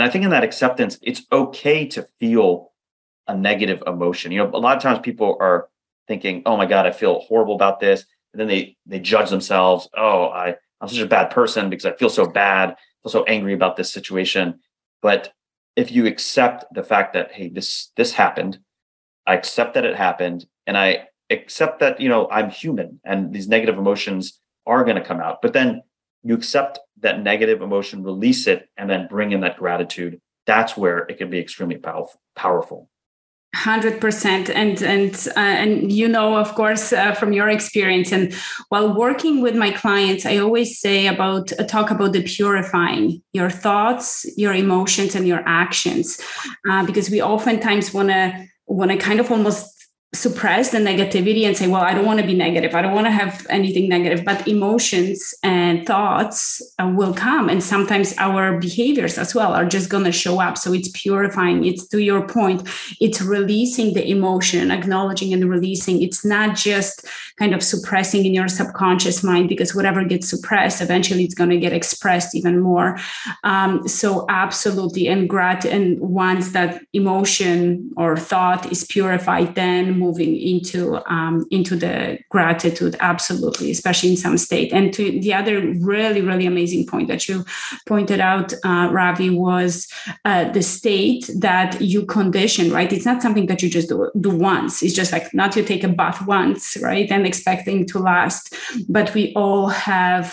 and 0.00 0.08
I 0.08 0.10
think 0.10 0.24
in 0.24 0.30
that 0.30 0.44
acceptance, 0.44 0.98
it's 1.02 1.26
okay 1.30 1.86
to 1.88 2.08
feel 2.18 2.72
a 3.28 3.36
negative 3.36 3.82
emotion. 3.86 4.32
You 4.32 4.38
know, 4.38 4.50
a 4.54 4.56
lot 4.56 4.74
of 4.74 4.82
times 4.82 5.00
people 5.00 5.36
are 5.38 5.68
thinking, 6.08 6.40
"Oh 6.46 6.56
my 6.56 6.64
God, 6.64 6.86
I 6.86 6.90
feel 6.90 7.20
horrible 7.20 7.54
about 7.54 7.80
this," 7.80 8.06
and 8.32 8.40
then 8.40 8.48
they 8.48 8.78
they 8.86 8.98
judge 8.98 9.28
themselves. 9.28 9.90
Oh, 9.94 10.28
I 10.28 10.56
I'm 10.80 10.88
such 10.88 11.00
a 11.00 11.06
bad 11.06 11.28
person 11.28 11.68
because 11.68 11.84
I 11.84 11.92
feel 11.92 12.08
so 12.08 12.24
bad, 12.24 12.76
feel 13.02 13.12
so 13.12 13.24
angry 13.24 13.52
about 13.52 13.76
this 13.76 13.92
situation. 13.92 14.60
But 15.02 15.34
if 15.76 15.92
you 15.92 16.06
accept 16.06 16.64
the 16.72 16.82
fact 16.82 17.12
that 17.12 17.32
hey, 17.32 17.50
this 17.50 17.92
this 17.94 18.14
happened, 18.14 18.58
I 19.26 19.34
accept 19.34 19.74
that 19.74 19.84
it 19.84 19.96
happened, 19.96 20.46
and 20.66 20.78
I 20.78 21.08
accept 21.28 21.80
that 21.80 22.00
you 22.00 22.08
know 22.08 22.26
I'm 22.30 22.48
human, 22.48 23.00
and 23.04 23.34
these 23.34 23.48
negative 23.48 23.76
emotions 23.76 24.40
are 24.64 24.82
going 24.82 24.96
to 24.96 25.04
come 25.04 25.20
out. 25.20 25.42
But 25.42 25.52
then 25.52 25.82
you 26.22 26.34
accept 26.34 26.78
that 27.00 27.22
negative 27.22 27.62
emotion, 27.62 28.02
release 28.02 28.46
it, 28.46 28.68
and 28.76 28.88
then 28.88 29.06
bring 29.08 29.32
in 29.32 29.40
that 29.40 29.58
gratitude. 29.58 30.20
That's 30.46 30.76
where 30.76 30.98
it 30.98 31.18
can 31.18 31.30
be 31.30 31.38
extremely 31.38 31.76
powerful. 31.76 32.20
Powerful. 32.36 32.88
Hundred 33.52 34.00
percent, 34.00 34.48
and 34.48 34.80
and 34.80 35.12
uh, 35.36 35.40
and 35.40 35.90
you 35.90 36.06
know, 36.06 36.36
of 36.36 36.54
course, 36.54 36.92
uh, 36.92 37.14
from 37.14 37.32
your 37.32 37.48
experience, 37.48 38.12
and 38.12 38.32
while 38.68 38.94
working 38.94 39.42
with 39.42 39.56
my 39.56 39.72
clients, 39.72 40.24
I 40.24 40.36
always 40.36 40.78
say 40.78 41.08
about 41.08 41.50
uh, 41.58 41.64
talk 41.64 41.90
about 41.90 42.12
the 42.12 42.22
purifying 42.22 43.20
your 43.32 43.50
thoughts, 43.50 44.24
your 44.36 44.54
emotions, 44.54 45.16
and 45.16 45.26
your 45.26 45.42
actions, 45.46 46.20
uh, 46.70 46.86
because 46.86 47.10
we 47.10 47.20
oftentimes 47.20 47.92
want 47.92 48.10
to 48.10 48.46
want 48.68 48.92
to 48.92 48.96
kind 48.96 49.18
of 49.18 49.32
almost 49.32 49.69
suppress 50.12 50.70
the 50.70 50.78
negativity 50.78 51.44
and 51.44 51.56
say 51.56 51.68
well 51.68 51.82
i 51.82 51.94
don't 51.94 52.04
want 52.04 52.18
to 52.18 52.26
be 52.26 52.34
negative. 52.34 52.74
I 52.74 52.82
don't 52.82 52.94
want 52.94 53.06
to 53.06 53.10
have 53.12 53.46
anything 53.48 53.88
negative 53.88 54.24
but 54.24 54.46
emotions 54.48 55.34
and 55.42 55.86
thoughts 55.86 56.62
uh, 56.78 56.92
will 56.96 57.14
come. 57.14 57.48
And 57.48 57.62
sometimes 57.62 58.14
our 58.18 58.58
behaviors 58.58 59.18
as 59.18 59.34
well 59.34 59.52
are 59.52 59.66
just 59.66 59.88
going 59.88 60.04
to 60.04 60.12
show 60.12 60.40
up. 60.40 60.58
So 60.58 60.72
it's 60.72 60.90
purifying. 60.94 61.64
It's 61.64 61.86
to 61.88 61.98
your 62.02 62.26
point 62.26 62.68
it's 63.00 63.20
releasing 63.22 63.94
the 63.94 64.08
emotion 64.08 64.70
acknowledging 64.70 65.32
and 65.32 65.48
releasing. 65.48 66.02
It's 66.02 66.24
not 66.24 66.56
just 66.56 67.06
kind 67.40 67.54
of 67.54 67.62
suppressing 67.62 68.26
in 68.26 68.34
your 68.34 68.48
subconscious 68.48 69.24
mind 69.24 69.48
because 69.48 69.74
whatever 69.74 70.04
gets 70.04 70.28
suppressed 70.28 70.82
eventually 70.82 71.24
it's 71.24 71.34
going 71.34 71.48
to 71.48 71.58
get 71.58 71.72
expressed 71.72 72.36
even 72.36 72.60
more. 72.60 72.98
Um, 73.44 73.88
so 73.88 74.26
absolutely 74.28 75.08
and 75.08 75.26
grat 75.26 75.64
and 75.64 75.98
once 76.00 76.52
that 76.52 76.82
emotion 76.92 77.90
or 77.96 78.14
thought 78.18 78.70
is 78.70 78.84
purified 78.84 79.54
then 79.54 79.98
moving 79.98 80.36
into 80.36 80.80
um, 81.10 81.46
into 81.50 81.76
the 81.76 82.18
gratitude 82.28 82.94
absolutely 83.00 83.70
especially 83.70 84.10
in 84.10 84.18
some 84.18 84.36
state. 84.36 84.70
And 84.70 84.92
to 84.92 85.02
the 85.20 85.32
other 85.32 85.56
really 85.80 86.20
really 86.20 86.44
amazing 86.44 86.86
point 86.86 87.08
that 87.08 87.26
you 87.26 87.46
pointed 87.86 88.20
out 88.20 88.52
uh, 88.64 88.88
ravi 88.92 89.30
was 89.30 89.88
uh, 90.26 90.44
the 90.52 90.62
state 90.62 91.30
that 91.38 91.80
you 91.80 92.04
condition 92.04 92.70
right? 92.70 92.92
It's 92.92 93.06
not 93.06 93.22
something 93.22 93.46
that 93.46 93.62
you 93.62 93.70
just 93.70 93.88
do, 93.88 94.10
do 94.20 94.30
once. 94.30 94.82
It's 94.82 94.94
just 94.94 95.10
like 95.10 95.32
not 95.32 95.56
you 95.56 95.62
take 95.62 95.84
a 95.84 95.88
bath 95.88 96.26
once 96.26 96.76
right? 96.82 97.10
And 97.10 97.29
expecting 97.30 97.86
to 97.86 97.98
last 97.98 98.42
but 98.88 99.06
we 99.14 99.24
all 99.34 99.68
have 99.68 100.26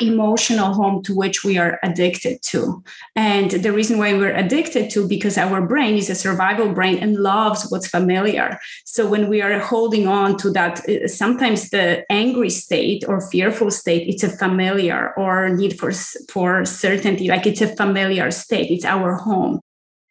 emotional 0.00 0.72
home 0.72 1.02
to 1.02 1.14
which 1.14 1.44
we 1.44 1.58
are 1.58 1.78
addicted 1.82 2.40
to. 2.42 2.82
And 3.16 3.50
the 3.50 3.72
reason 3.72 3.98
why 3.98 4.14
we're 4.14 4.34
addicted 4.34 4.90
to 4.90 5.08
because 5.08 5.36
our 5.36 5.60
brain 5.66 5.96
is 5.96 6.08
a 6.08 6.14
survival 6.14 6.72
brain 6.72 6.98
and 6.98 7.16
loves 7.16 7.66
what's 7.70 7.88
familiar. 7.88 8.58
So 8.84 9.08
when 9.08 9.28
we 9.28 9.42
are 9.42 9.58
holding 9.58 10.06
on 10.06 10.36
to 10.38 10.50
that 10.52 10.88
uh, 10.88 11.08
sometimes 11.08 11.70
the 11.70 12.04
angry 12.10 12.50
state 12.50 13.04
or 13.08 13.20
fearful 13.20 13.70
state 13.70 14.08
it's 14.08 14.22
a 14.22 14.28
familiar 14.28 15.12
or 15.16 15.48
need 15.48 15.78
for 15.78 15.92
for 16.30 16.64
certainty 16.64 17.28
like 17.28 17.46
it's 17.46 17.60
a 17.60 17.74
familiar 17.76 18.30
state 18.30 18.70
it's 18.70 18.84
our 18.84 19.14
home 19.14 19.60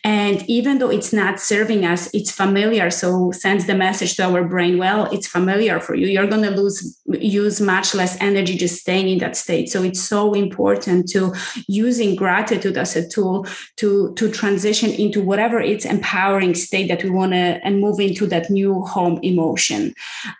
and 0.03 0.49
even 0.49 0.77
though 0.77 0.89
it's 0.89 1.11
not 1.11 1.41
serving 1.41 1.85
us, 1.85 2.09
it's 2.13 2.31
familiar. 2.31 2.89
So 2.89 3.31
sends 3.31 3.65
the 3.65 3.75
message 3.75 4.15
to 4.15 4.23
our 4.23 4.45
brain, 4.45 4.77
well, 4.77 5.11
it's 5.11 5.27
familiar 5.27 5.81
for 5.81 5.93
you. 5.93 6.07
You're 6.07 6.27
going 6.27 6.43
to 6.43 6.51
lose, 6.51 6.97
use 7.05 7.59
much 7.59 7.93
less 7.93 8.15
energy 8.21 8.55
just 8.55 8.79
staying 8.79 9.09
in 9.09 9.17
that 9.19 9.35
state. 9.35 9.69
So 9.69 9.83
it's 9.83 10.01
so 10.01 10.33
important 10.33 11.09
to 11.09 11.33
using 11.67 12.15
gratitude 12.15 12.77
as 12.77 12.95
a 12.95 13.07
tool 13.07 13.45
to, 13.77 14.13
to 14.13 14.31
transition 14.31 14.91
into 14.91 15.21
whatever 15.21 15.59
it's 15.59 15.83
empowering 15.83 16.55
state 16.55 16.87
that 16.87 17.03
we 17.03 17.09
want 17.09 17.33
to 17.33 17.59
and 17.65 17.81
move 17.81 17.99
into 17.99 18.25
that 18.27 18.49
new 18.49 18.81
home 18.83 19.19
emotion. 19.21 19.93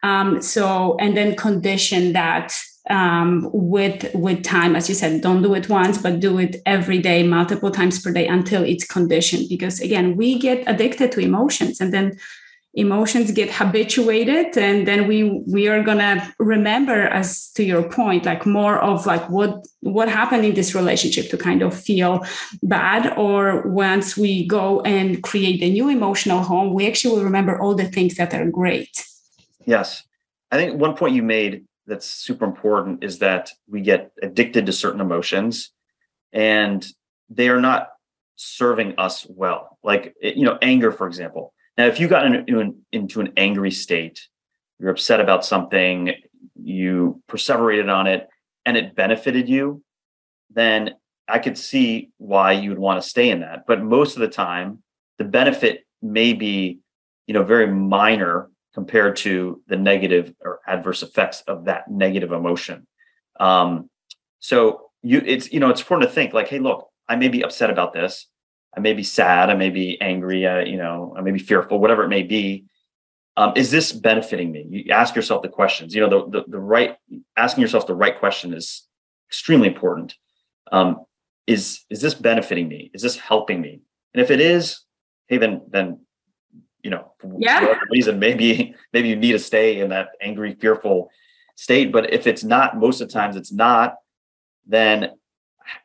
Um, 0.04 0.42
so, 0.42 0.96
and 1.01 1.18
then 1.18 1.36
condition 1.36 2.13
that 2.13 2.58
um, 2.89 3.50
with 3.53 4.10
with 4.13 4.43
time 4.43 4.75
as 4.75 4.89
you 4.89 4.96
said 4.96 5.22
don't 5.22 5.41
do 5.41 5.53
it 5.53 5.69
once 5.69 5.98
but 5.98 6.19
do 6.19 6.39
it 6.39 6.58
every 6.65 7.00
day 7.00 7.24
multiple 7.24 7.72
times 7.72 8.01
per 8.01 8.12
day 8.12 8.27
until 8.27 8.63
it's 8.63 8.86
conditioned. 8.86 9.48
Because 9.50 9.79
again 9.79 10.15
we 10.15 10.39
get 10.39 10.63
addicted 10.67 11.12
to 11.13 11.19
emotions 11.19 11.79
and 11.79 11.93
then 11.93 12.17
emotions 12.75 13.31
get 13.31 13.51
habituated 13.51 14.55
and 14.55 14.88
then 14.88 15.08
we 15.08 15.41
we 15.48 15.67
are 15.67 15.81
gonna 15.81 16.34
remember 16.38 17.08
as 17.08 17.50
to 17.51 17.63
your 17.63 17.81
point 17.89 18.25
like 18.25 18.46
more 18.46 18.77
of 18.77 19.08
like 19.08 19.27
what 19.29 19.65
what 19.81 20.08
happened 20.08 20.46
in 20.46 20.53
this 20.53 20.75
relationship 20.75 21.29
to 21.29 21.38
kind 21.38 21.63
of 21.63 21.74
feel 21.74 22.24
bad 22.62 23.12
or 23.17 23.67
once 23.69 24.15
we 24.15 24.46
go 24.46 24.81
and 24.81 25.24
create 25.24 25.63
a 25.63 25.69
new 25.69 25.89
emotional 25.89 26.43
home 26.43 26.74
we 26.74 26.88
actually 26.88 27.15
will 27.15 27.24
remember 27.24 27.60
all 27.60 27.74
the 27.74 27.89
things 27.89 28.15
that 28.15 28.34
are 28.36 28.50
great. 28.50 29.03
Yes. 29.65 30.03
I 30.51 30.58
think 30.58 30.79
one 30.79 30.96
point 30.96 31.15
you 31.15 31.24
made 31.24 31.65
that's 31.89 32.05
super 32.05 32.46
important 32.46 33.03
is 33.03 33.19
that 33.19 33.51
we 33.67 33.81
get 33.81 34.12
addicted 34.22 34.65
to 34.67 34.72
certain 34.72 35.01
emotions 35.01 35.72
and 36.31 36.86
they 37.29 37.50
are 37.50 37.60
not 37.60 37.89
serving 38.36 38.93
us 38.98 39.25
well. 39.27 39.77
Like 39.84 40.15
eh, 40.22 40.34
you 40.36 40.46
know 40.46 40.58
anger 40.62 40.91
for 40.91 41.08
example. 41.08 41.53
Now 41.77 41.88
if 41.88 42.00
you 42.00 42.08
got 42.08 42.25
into 42.25 42.60
an, 42.60 42.81
into 42.91 43.19
an 43.19 43.34
angry 43.36 43.72
state 43.72 44.22
you're 44.79 44.91
upset 44.91 45.19
about 45.19 45.43
something 45.43 46.13
you 46.55 47.22
perseverated 47.27 47.89
on 47.93 48.08
it 48.08 48.29
and 48.65 48.77
it 48.77 48.96
benefited 48.96 49.50
you 49.50 49.84
then 50.50 50.96
i 51.27 51.38
could 51.38 51.58
see 51.58 52.12
why 52.17 52.53
you 52.53 52.69
would 52.69 52.79
want 52.79 53.01
to 53.01 53.08
stay 53.08 53.29
in 53.29 53.41
that. 53.41 53.65
But 53.67 53.81
most 53.81 54.15
of 54.15 54.22
the 54.22 54.27
time 54.27 54.84
the 55.17 55.25
benefit 55.25 55.86
may 56.01 56.34
be 56.34 56.79
you 57.27 57.34
know 57.34 57.43
very 57.43 57.67
minor 57.67 58.50
compared 58.74 59.16
to 59.18 59.62
the 59.68 59.76
negative 59.76 60.34
or 60.42 60.60
adverse 60.68 61.04
effects 61.04 61.42
of 61.48 61.66
that 61.66 61.90
negative 61.90 62.32
emotion. 62.32 62.88
Um, 63.40 63.90
so 64.40 64.90
you, 65.02 65.22
it's 65.26 65.52
you 65.52 65.60
know, 65.60 65.70
it's 65.70 65.82
important 65.82 66.10
to 66.10 66.14
think 66.14 66.34
like, 66.34 66.48
hey, 66.48 66.60
look, 66.60 66.88
I 67.08 67.16
may 67.16 67.28
be 67.28 67.44
upset 67.44 67.70
about 67.70 67.94
this. 67.94 68.28
I 68.76 68.80
may 68.80 68.94
be 68.94 69.04
sad. 69.04 69.50
I 69.50 69.56
may 69.56 69.70
be 69.70 70.00
angry. 70.02 70.46
Uh, 70.46 70.60
you 70.60 70.78
know, 70.78 71.16
I 71.18 71.22
may 71.22 71.32
be 71.32 71.40
fearful. 71.40 71.80
Whatever 71.80 72.04
it 72.04 72.10
may 72.10 72.24
be. 72.24 72.66
Um, 73.38 73.54
is 73.56 73.72
this 73.72 73.94
benefiting 73.94 74.52
me? 74.52 74.66
You 74.70 74.92
ask 74.92 75.16
yourself 75.16 75.44
the 75.44 75.50
questions. 75.50 75.96
You 75.96 76.02
know, 76.02 76.10
the, 76.10 76.40
the, 76.40 76.46
the 76.50 76.60
right 76.60 76.98
asking 77.38 77.62
yourself 77.62 77.88
the 77.88 77.96
right 77.96 78.20
question 78.20 78.54
is 78.54 78.86
extremely 79.30 79.68
important. 79.68 80.16
Um, 80.72 81.06
is 81.48 81.86
is 81.90 82.02
this 82.02 82.14
benefiting 82.14 82.68
me? 82.68 82.92
Is 82.94 83.02
this 83.02 83.18
helping 83.18 83.62
me? 83.62 83.82
And 84.14 84.22
if 84.22 84.30
it 84.30 84.42
is, 84.42 84.82
hey, 85.28 85.38
then 85.38 85.62
then 85.70 86.02
you 86.83 86.89
know, 86.89 87.12
yeah. 87.38 87.62
whatever 87.62 87.81
reason, 87.91 88.19
maybe 88.19 88.75
maybe 88.93 89.09
you 89.09 89.15
need 89.15 89.33
to 89.33 89.39
stay 89.39 89.79
in 89.79 89.89
that 89.89 90.09
angry, 90.21 90.55
fearful 90.55 91.09
state. 91.55 91.91
But 91.91 92.13
if 92.13 92.27
it's 92.27 92.43
not, 92.43 92.77
most 92.77 93.01
of 93.01 93.07
the 93.07 93.13
times 93.13 93.36
it's 93.36 93.51
not, 93.51 93.95
then 94.65 95.12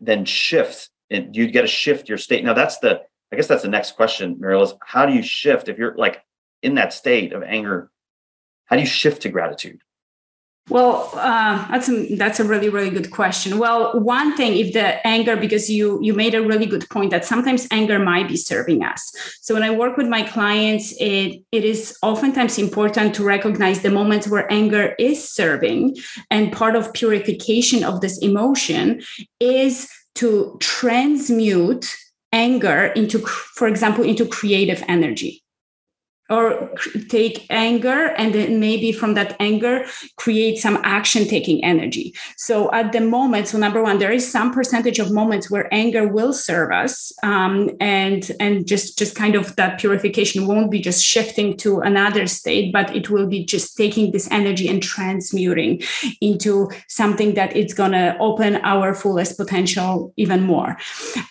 then 0.00 0.24
shift 0.24 0.90
and 1.10 1.34
you 1.36 1.50
get 1.50 1.62
to 1.62 1.66
shift 1.66 2.08
your 2.08 2.18
state. 2.18 2.44
Now 2.44 2.54
that's 2.54 2.78
the 2.78 3.02
I 3.32 3.36
guess 3.36 3.46
that's 3.48 3.62
the 3.62 3.68
next 3.68 3.96
question, 3.96 4.36
Muriel, 4.38 4.62
is 4.62 4.74
how 4.84 5.06
do 5.06 5.12
you 5.12 5.22
shift 5.22 5.68
if 5.68 5.78
you're 5.78 5.96
like 5.96 6.22
in 6.62 6.74
that 6.76 6.92
state 6.92 7.32
of 7.32 7.42
anger? 7.42 7.90
How 8.66 8.76
do 8.76 8.82
you 8.82 8.88
shift 8.88 9.22
to 9.22 9.28
gratitude? 9.28 9.80
Well, 10.71 11.11
uh, 11.12 11.68
that's 11.71 11.90
a, 11.90 12.14
that's 12.16 12.40
a 12.40 12.44
really 12.44 12.71
really 12.71 12.88
good 12.88 13.11
question. 13.11 13.59
Well, 13.59 14.00
one 14.00 14.35
thing, 14.35 14.56
if 14.56 14.73
the 14.73 15.06
anger, 15.06 15.37
because 15.37 15.68
you 15.68 15.99
you 16.02 16.14
made 16.14 16.35
a 16.35 16.40
really 16.40 16.64
good 16.64 16.88
point 16.88 17.11
that 17.11 17.26
sometimes 17.26 17.68
anger 17.71 17.99
might 17.99 18.28
be 18.28 18.38
serving 18.38 18.83
us. 18.83 19.12
So 19.42 19.52
when 19.52 19.62
I 19.62 19.71
work 19.71 19.99
with 19.99 20.09
my 20.09 20.23
clients, 20.23 20.94
it 20.99 21.42
it 21.52 21.64
is 21.64 21.94
oftentimes 22.02 22.56
important 22.56 23.14
to 23.16 23.25
recognize 23.25 23.83
the 23.83 23.90
moments 23.90 24.26
where 24.26 24.50
anger 24.50 24.94
is 24.99 25.28
serving, 25.28 25.97
and 26.30 26.50
part 26.50 26.76
of 26.76 26.94
purification 26.94 27.85
of 27.85 28.00
this 28.00 28.16
emotion 28.23 29.02
is 29.40 29.87
to 30.14 30.56
transmute 30.61 31.94
anger 32.33 32.87
into, 32.97 33.18
for 33.18 33.68
example, 33.68 34.02
into 34.02 34.25
creative 34.25 34.83
energy 34.88 35.43
or 36.31 36.73
take 37.09 37.47
anger 37.50 38.07
and 38.16 38.35
then 38.35 38.59
maybe 38.59 38.93
from 38.93 39.14
that 39.14 39.37
anger 39.40 39.85
create 40.16 40.59
some 40.59 40.78
action 40.83 41.26
taking 41.26 41.62
energy. 41.62 42.14
So 42.37 42.73
at 42.73 42.93
the 42.93 43.00
moment 43.00 43.49
so 43.49 43.59
number 43.59 43.83
one 43.83 43.99
there 43.99 44.12
is 44.12 44.31
some 44.31 44.52
percentage 44.52 44.99
of 44.99 45.11
moments 45.11 45.50
where 45.50 45.73
anger 45.73 46.09
will 46.09 46.33
serve 46.33 46.73
us 46.73 47.12
um, 47.23 47.71
and 47.81 48.31
and 48.40 48.66
just 48.66 48.99
just 48.99 49.14
kind 49.14 49.35
of 49.35 49.54
that 49.57 49.78
purification 49.78 50.47
won't 50.47 50.71
be 50.71 50.81
just 50.81 51.04
shifting 51.04 51.57
to 51.59 51.81
another 51.81 52.26
state 52.26 52.73
but 52.73 52.95
it 52.97 53.11
will 53.11 53.26
be 53.26 53.45
just 53.45 53.76
taking 53.76 54.12
this 54.12 54.31
energy 54.31 54.66
and 54.69 54.83
transmuting 54.83 55.83
into 56.21 56.71
something 56.88 57.35
that 57.35 57.54
it's 57.54 57.75
going 57.75 57.93
to 57.93 58.16
open 58.19 58.57
our 58.62 58.95
fullest 58.95 59.37
potential 59.37 60.12
even 60.16 60.43
more. 60.43 60.76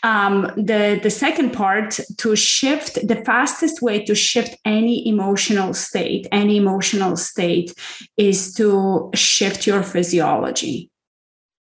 Um, 0.03 0.51
the 0.55 0.99
the 1.01 1.09
second 1.09 1.51
part 1.53 1.99
to 2.17 2.35
shift 2.35 2.95
the 3.07 3.19
fastest 3.23 3.81
way 3.81 4.03
to 4.05 4.15
shift 4.15 4.55
any 4.65 4.82
any 4.83 5.07
emotional 5.07 5.73
state, 5.73 6.27
any 6.31 6.57
emotional 6.57 7.15
state 7.15 7.73
is 8.17 8.53
to 8.55 9.09
shift 9.15 9.65
your 9.65 9.81
physiology. 9.81 10.89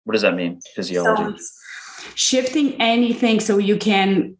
What 0.04 0.12
does 0.12 0.22
that 0.22 0.34
mean? 0.34 0.60
Physiology. 0.74 1.38
So 1.38 1.44
shifting 2.14 2.80
anything 2.80 3.40
so 3.40 3.58
you 3.58 3.76
can 3.76 4.36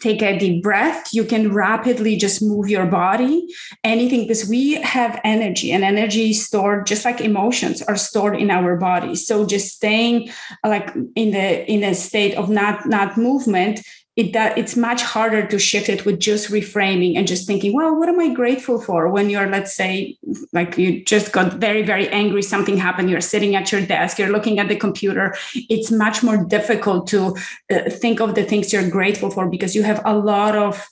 take 0.00 0.22
a 0.22 0.38
deep 0.38 0.62
breath 0.62 1.12
you 1.12 1.24
can 1.24 1.52
rapidly 1.52 2.16
just 2.16 2.40
move 2.40 2.70
your 2.70 2.86
body 2.86 3.46
anything 3.84 4.22
because 4.22 4.48
we 4.48 4.72
have 4.80 5.20
energy 5.24 5.70
and 5.72 5.84
energy 5.84 6.32
stored 6.32 6.86
just 6.86 7.04
like 7.04 7.20
emotions 7.20 7.82
are 7.82 7.96
stored 7.96 8.34
in 8.34 8.50
our 8.50 8.76
body 8.76 9.14
so 9.14 9.44
just 9.44 9.76
staying 9.76 10.30
like 10.64 10.88
in 11.14 11.32
the 11.32 11.70
in 11.70 11.84
a 11.84 11.94
state 11.94 12.34
of 12.34 12.48
not 12.48 12.86
not 12.86 13.18
movement 13.18 13.82
it 14.20 14.32
that 14.32 14.56
it's 14.58 14.76
much 14.76 15.02
harder 15.02 15.46
to 15.46 15.58
shift 15.58 15.88
it 15.88 16.04
with 16.04 16.20
just 16.20 16.50
reframing 16.50 17.16
and 17.16 17.26
just 17.26 17.46
thinking 17.46 17.72
well 17.72 17.94
what 17.98 18.08
am 18.08 18.20
i 18.20 18.28
grateful 18.32 18.80
for? 18.80 19.08
When 19.08 19.30
you're 19.30 19.48
let's 19.48 19.74
say 19.74 20.16
like 20.52 20.76
you 20.78 21.04
just 21.04 21.32
got 21.32 21.54
very 21.54 21.82
very 21.82 22.08
angry 22.08 22.42
something 22.42 22.76
happened 22.76 23.10
you're 23.10 23.30
sitting 23.34 23.56
at 23.56 23.72
your 23.72 23.84
desk 23.94 24.18
you're 24.18 24.36
looking 24.36 24.58
at 24.58 24.68
the 24.68 24.76
computer. 24.76 25.34
It's 25.74 25.90
much 25.90 26.22
more 26.22 26.38
difficult 26.56 27.06
to 27.08 27.36
uh, 27.74 27.90
think 27.90 28.20
of 28.20 28.34
the 28.34 28.44
things 28.44 28.72
you're 28.72 28.90
grateful 28.90 29.30
for 29.30 29.48
because 29.48 29.74
you 29.74 29.82
have 29.82 30.02
a 30.04 30.16
lot 30.16 30.54
of 30.54 30.88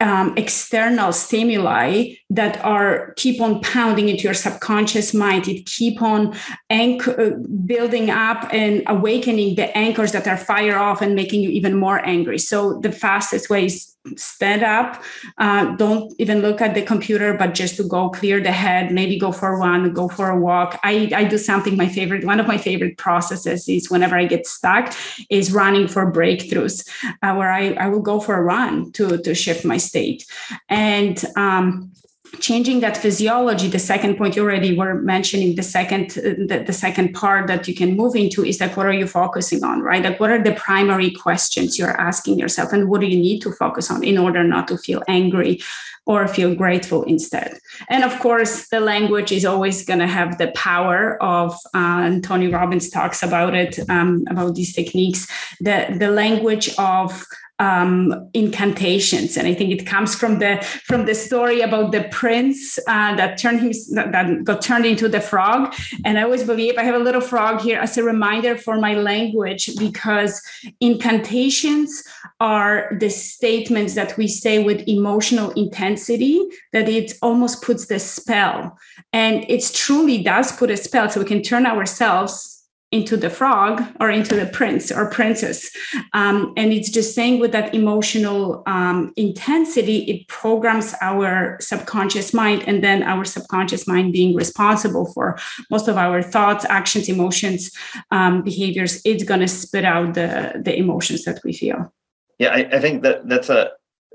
um, 0.00 0.34
external 0.36 1.12
stimuli 1.12 2.14
that 2.30 2.62
are 2.64 3.14
keep 3.16 3.40
on 3.40 3.60
pounding 3.62 4.08
into 4.08 4.22
your 4.22 4.34
subconscious 4.34 5.12
mind. 5.12 5.48
It 5.48 5.66
keep 5.66 6.00
on 6.00 6.36
anchor, 6.70 7.20
uh, 7.20 7.30
building 7.66 8.08
up 8.10 8.48
and 8.52 8.82
awakening 8.86 9.56
the 9.56 9.76
anchors 9.76 10.12
that 10.12 10.28
are 10.28 10.36
fire 10.36 10.78
off 10.78 11.02
and 11.02 11.16
making 11.16 11.42
you 11.42 11.50
even 11.50 11.76
more 11.76 12.04
angry. 12.06 12.38
So 12.38 12.78
the 12.78 12.92
fastest 12.92 13.50
way 13.50 13.66
is 13.66 13.96
stand 14.16 14.62
up. 14.62 15.02
Uh, 15.38 15.76
don't 15.76 16.12
even 16.18 16.40
look 16.40 16.60
at 16.60 16.74
the 16.74 16.82
computer 16.82 17.34
but 17.34 17.54
just 17.54 17.76
to 17.76 17.84
go 17.84 18.08
clear 18.10 18.40
the 18.40 18.52
head 18.52 18.92
maybe 18.92 19.18
go 19.18 19.32
for 19.32 19.58
one 19.58 19.92
go 19.92 20.08
for 20.08 20.30
a 20.30 20.38
walk. 20.38 20.78
I, 20.82 21.10
I 21.14 21.24
do 21.24 21.38
something 21.38 21.76
my 21.76 21.88
favorite 21.88 22.24
one 22.24 22.40
of 22.40 22.46
my 22.46 22.58
favorite 22.58 22.96
processes 22.98 23.68
is 23.68 23.90
whenever 23.90 24.16
i 24.16 24.24
get 24.24 24.46
stuck 24.46 24.94
is 25.30 25.52
running 25.52 25.88
for 25.88 26.12
breakthroughs 26.12 26.88
uh, 27.22 27.34
where 27.34 27.50
I, 27.50 27.72
I 27.72 27.88
will 27.88 28.02
go 28.02 28.20
for 28.20 28.36
a 28.36 28.42
run 28.42 28.92
to 28.92 29.18
to 29.18 29.34
shift 29.34 29.64
my 29.64 29.76
state. 29.76 30.26
And 30.68 31.22
um, 31.36 31.92
changing 32.40 32.80
that 32.80 32.96
physiology 32.96 33.68
the 33.68 33.78
second 33.78 34.16
point 34.16 34.36
you 34.36 34.42
already 34.42 34.76
were 34.76 34.94
mentioning 34.94 35.56
the 35.56 35.62
second 35.62 36.10
the, 36.10 36.62
the 36.66 36.72
second 36.72 37.12
part 37.12 37.46
that 37.46 37.66
you 37.66 37.74
can 37.74 37.96
move 37.96 38.14
into 38.14 38.44
is 38.44 38.60
like 38.60 38.76
what 38.76 38.86
are 38.86 38.92
you 38.92 39.06
focusing 39.06 39.64
on 39.64 39.80
right? 39.80 40.04
Like 40.04 40.20
what 40.20 40.30
are 40.30 40.42
the 40.42 40.54
primary 40.54 41.10
questions 41.10 41.78
you're 41.78 42.00
asking 42.00 42.38
yourself 42.38 42.72
and 42.72 42.88
what 42.88 43.00
do 43.00 43.06
you 43.06 43.18
need 43.18 43.40
to 43.40 43.52
focus 43.52 43.90
on 43.90 44.04
in 44.04 44.18
order 44.18 44.44
not 44.44 44.68
to 44.68 44.78
feel 44.78 45.02
angry 45.08 45.60
or 46.06 46.26
feel 46.26 46.54
grateful 46.54 47.02
instead? 47.04 47.58
And 47.88 48.04
of 48.04 48.18
course 48.20 48.68
the 48.68 48.80
language 48.80 49.32
is 49.32 49.44
always 49.44 49.84
going 49.84 50.00
to 50.00 50.06
have 50.06 50.38
the 50.38 50.48
power 50.52 51.22
of 51.22 51.52
uh, 51.74 52.00
and 52.06 52.22
tony 52.22 52.48
robbins 52.48 52.90
talks 52.90 53.22
about 53.22 53.54
it 53.54 53.78
um, 53.90 54.24
about 54.30 54.54
these 54.54 54.74
techniques. 54.74 55.26
The 55.60 55.96
the 55.98 56.10
language 56.10 56.74
of 56.78 57.26
um, 57.58 58.30
incantations, 58.34 59.36
and 59.36 59.48
I 59.48 59.54
think 59.54 59.70
it 59.70 59.86
comes 59.86 60.14
from 60.14 60.38
the 60.38 60.58
from 60.84 61.06
the 61.06 61.14
story 61.14 61.60
about 61.60 61.92
the 61.92 62.04
prince 62.10 62.78
uh, 62.86 63.16
that 63.16 63.38
turned 63.38 63.60
him 63.60 63.72
that 63.94 64.44
got 64.44 64.62
turned 64.62 64.86
into 64.86 65.08
the 65.08 65.20
frog. 65.20 65.74
And 66.04 66.18
I 66.18 66.22
always 66.22 66.44
believe 66.44 66.76
I 66.78 66.84
have 66.84 66.94
a 66.94 67.04
little 67.04 67.20
frog 67.20 67.60
here 67.60 67.78
as 67.80 67.98
a 67.98 68.04
reminder 68.04 68.56
for 68.56 68.78
my 68.78 68.94
language 68.94 69.70
because 69.78 70.40
incantations 70.80 72.04
are 72.40 72.96
the 73.00 73.10
statements 73.10 73.94
that 73.94 74.16
we 74.16 74.28
say 74.28 74.62
with 74.62 74.86
emotional 74.86 75.50
intensity 75.52 76.46
that 76.72 76.88
it 76.88 77.12
almost 77.22 77.62
puts 77.62 77.86
the 77.86 77.98
spell, 77.98 78.78
and 79.12 79.44
it 79.48 79.64
truly 79.74 80.22
does 80.22 80.52
put 80.52 80.70
a 80.70 80.76
spell. 80.76 81.10
So 81.10 81.20
we 81.20 81.26
can 81.26 81.42
turn 81.42 81.66
ourselves 81.66 82.57
into 82.90 83.18
the 83.18 83.28
frog 83.28 83.82
or 84.00 84.08
into 84.10 84.34
the 84.34 84.46
prince 84.46 84.90
or 84.90 85.10
princess. 85.10 85.70
Um, 86.14 86.54
and 86.56 86.72
it's 86.72 86.88
just 86.88 87.14
saying 87.14 87.38
with 87.38 87.52
that 87.52 87.74
emotional 87.74 88.62
um, 88.66 89.12
intensity 89.16 90.10
it 90.10 90.26
programs 90.28 90.94
our 91.02 91.58
subconscious 91.60 92.32
mind 92.32 92.64
and 92.66 92.82
then 92.82 93.02
our 93.02 93.26
subconscious 93.26 93.86
mind 93.86 94.12
being 94.14 94.34
responsible 94.34 95.12
for 95.12 95.38
most 95.70 95.86
of 95.88 95.98
our 95.98 96.22
thoughts 96.22 96.64
actions 96.70 97.08
emotions 97.10 97.70
um, 98.10 98.42
behaviors. 98.42 99.02
It's 99.04 99.24
going 99.24 99.40
to 99.40 99.48
spit 99.48 99.84
out 99.84 100.14
the 100.14 100.60
the 100.64 100.76
emotions 100.76 101.24
that 101.24 101.40
we 101.44 101.52
feel. 101.52 101.92
Yeah 102.38 102.50
I, 102.50 102.76
I 102.76 102.80
think 102.80 103.02
that 103.02 103.28
that's 103.28 103.50
a 103.50 103.72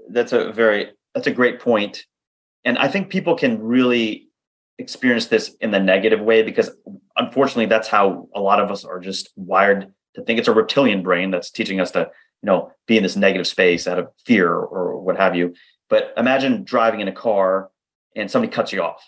that's 0.09 0.33
a 0.33 0.51
very 0.51 0.91
that's 1.13 1.27
a 1.27 1.31
great 1.31 1.59
point. 1.59 2.05
And 2.65 2.77
i 2.77 2.87
think 2.87 3.09
people 3.09 3.35
can 3.35 3.61
really 3.61 4.22
experience 4.79 5.27
this 5.27 5.55
in 5.61 5.71
the 5.71 5.79
negative 5.79 6.19
way 6.19 6.43
because 6.43 6.71
unfortunately 7.15 7.67
that's 7.67 7.87
how 7.87 8.27
a 8.35 8.41
lot 8.41 8.59
of 8.59 8.71
us 8.71 8.83
are 8.83 8.99
just 8.99 9.31
wired 9.35 9.93
to 10.15 10.23
think. 10.23 10.39
It's 10.39 10.47
a 10.47 10.53
reptilian 10.53 11.03
brain 11.03 11.31
that's 11.31 11.51
teaching 11.51 11.79
us 11.79 11.91
to 11.91 12.09
you 12.41 12.47
know 12.47 12.71
be 12.87 12.97
in 12.97 13.03
this 13.03 13.15
negative 13.15 13.47
space 13.47 13.87
out 13.87 13.99
of 13.99 14.09
fear 14.25 14.51
or 14.51 14.99
what 14.99 15.17
have 15.17 15.35
you. 15.35 15.53
But 15.89 16.13
imagine 16.17 16.63
driving 16.63 17.01
in 17.01 17.07
a 17.07 17.13
car 17.13 17.69
and 18.15 18.29
somebody 18.29 18.51
cuts 18.51 18.71
you 18.71 18.81
off 18.81 19.03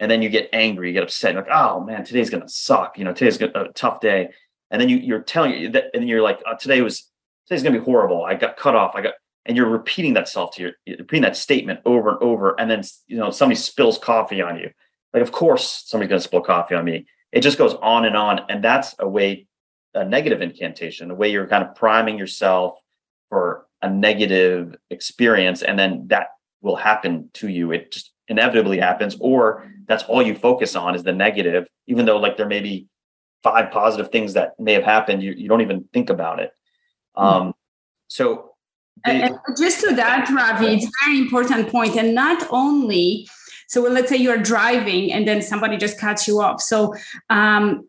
and 0.00 0.10
then 0.10 0.22
you 0.22 0.28
get 0.28 0.48
angry 0.52 0.88
you 0.88 0.94
get 0.94 1.02
upset 1.02 1.34
like 1.34 1.46
oh 1.50 1.80
man 1.80 2.04
today's 2.04 2.30
gonna 2.30 2.48
suck 2.48 2.98
you 2.98 3.04
know 3.04 3.12
today's 3.12 3.40
a 3.40 3.68
tough 3.74 4.00
day. 4.00 4.30
And 4.70 4.80
then 4.80 4.88
you, 4.88 4.96
you're 4.96 5.22
telling 5.22 5.52
you 5.52 5.68
that 5.70 5.84
and 5.94 6.08
you're 6.08 6.22
like 6.22 6.40
oh, 6.46 6.56
today 6.58 6.80
was 6.80 7.10
today's 7.46 7.62
gonna 7.62 7.78
be 7.78 7.84
horrible. 7.84 8.24
I 8.24 8.34
got 8.34 8.56
cut 8.56 8.74
off. 8.74 8.94
I 8.94 9.02
got 9.02 9.14
and 9.46 9.56
you're 9.56 9.68
repeating 9.68 10.14
that 10.14 10.28
self 10.28 10.54
to 10.54 10.62
your 10.62 10.72
repeating 10.98 11.22
that 11.22 11.36
statement 11.36 11.80
over 11.84 12.10
and 12.10 12.22
over 12.22 12.58
and 12.58 12.70
then 12.70 12.82
you 13.06 13.18
know 13.18 13.30
somebody 13.30 13.56
spills 13.56 13.98
coffee 13.98 14.40
on 14.40 14.58
you 14.58 14.70
like, 15.14 15.22
of 15.22 15.32
course, 15.32 15.84
somebody's 15.86 16.10
going 16.10 16.20
to 16.20 16.24
spill 16.24 16.40
coffee 16.40 16.74
on 16.74 16.84
me. 16.84 17.06
It 17.32 17.40
just 17.40 17.56
goes 17.56 17.74
on 17.74 18.04
and 18.04 18.16
on. 18.16 18.40
And 18.48 18.62
that's 18.62 18.94
a 18.98 19.08
way, 19.08 19.46
a 19.94 20.04
negative 20.04 20.42
incantation, 20.42 21.10
a 21.10 21.14
way 21.14 21.30
you're 21.30 21.46
kind 21.46 21.64
of 21.64 21.74
priming 21.74 22.18
yourself 22.18 22.78
for 23.28 23.66
a 23.80 23.88
negative 23.88 24.74
experience. 24.90 25.62
And 25.62 25.78
then 25.78 26.08
that 26.08 26.28
will 26.62 26.76
happen 26.76 27.30
to 27.34 27.48
you. 27.48 27.70
It 27.70 27.92
just 27.92 28.12
inevitably 28.28 28.78
happens. 28.78 29.16
Or 29.20 29.70
that's 29.86 30.02
all 30.04 30.22
you 30.22 30.34
focus 30.34 30.74
on 30.74 30.94
is 30.96 31.04
the 31.04 31.12
negative, 31.12 31.68
even 31.86 32.06
though 32.06 32.18
like 32.18 32.36
there 32.36 32.48
may 32.48 32.60
be 32.60 32.88
five 33.42 33.70
positive 33.70 34.10
things 34.10 34.32
that 34.34 34.58
may 34.58 34.72
have 34.72 34.84
happened. 34.84 35.22
You, 35.22 35.32
you 35.32 35.48
don't 35.48 35.60
even 35.60 35.84
think 35.92 36.10
about 36.10 36.40
it. 36.40 36.50
Hmm. 37.14 37.24
Um, 37.24 37.54
so 38.08 38.54
the, 39.04 39.38
just 39.58 39.80
to 39.80 39.94
that, 39.94 40.28
Ravi, 40.30 40.74
it's 40.74 40.86
a 40.86 40.90
very 41.04 41.18
important. 41.18 41.72
And 41.96 42.14
not 42.14 42.46
only 42.50 43.28
so 43.74 43.82
well, 43.82 43.90
let's 43.90 44.08
say 44.08 44.16
you're 44.16 44.38
driving 44.38 45.12
and 45.12 45.26
then 45.26 45.42
somebody 45.42 45.76
just 45.76 45.98
cuts 45.98 46.28
you 46.28 46.40
off. 46.40 46.62
So 46.62 46.94
um, 47.28 47.84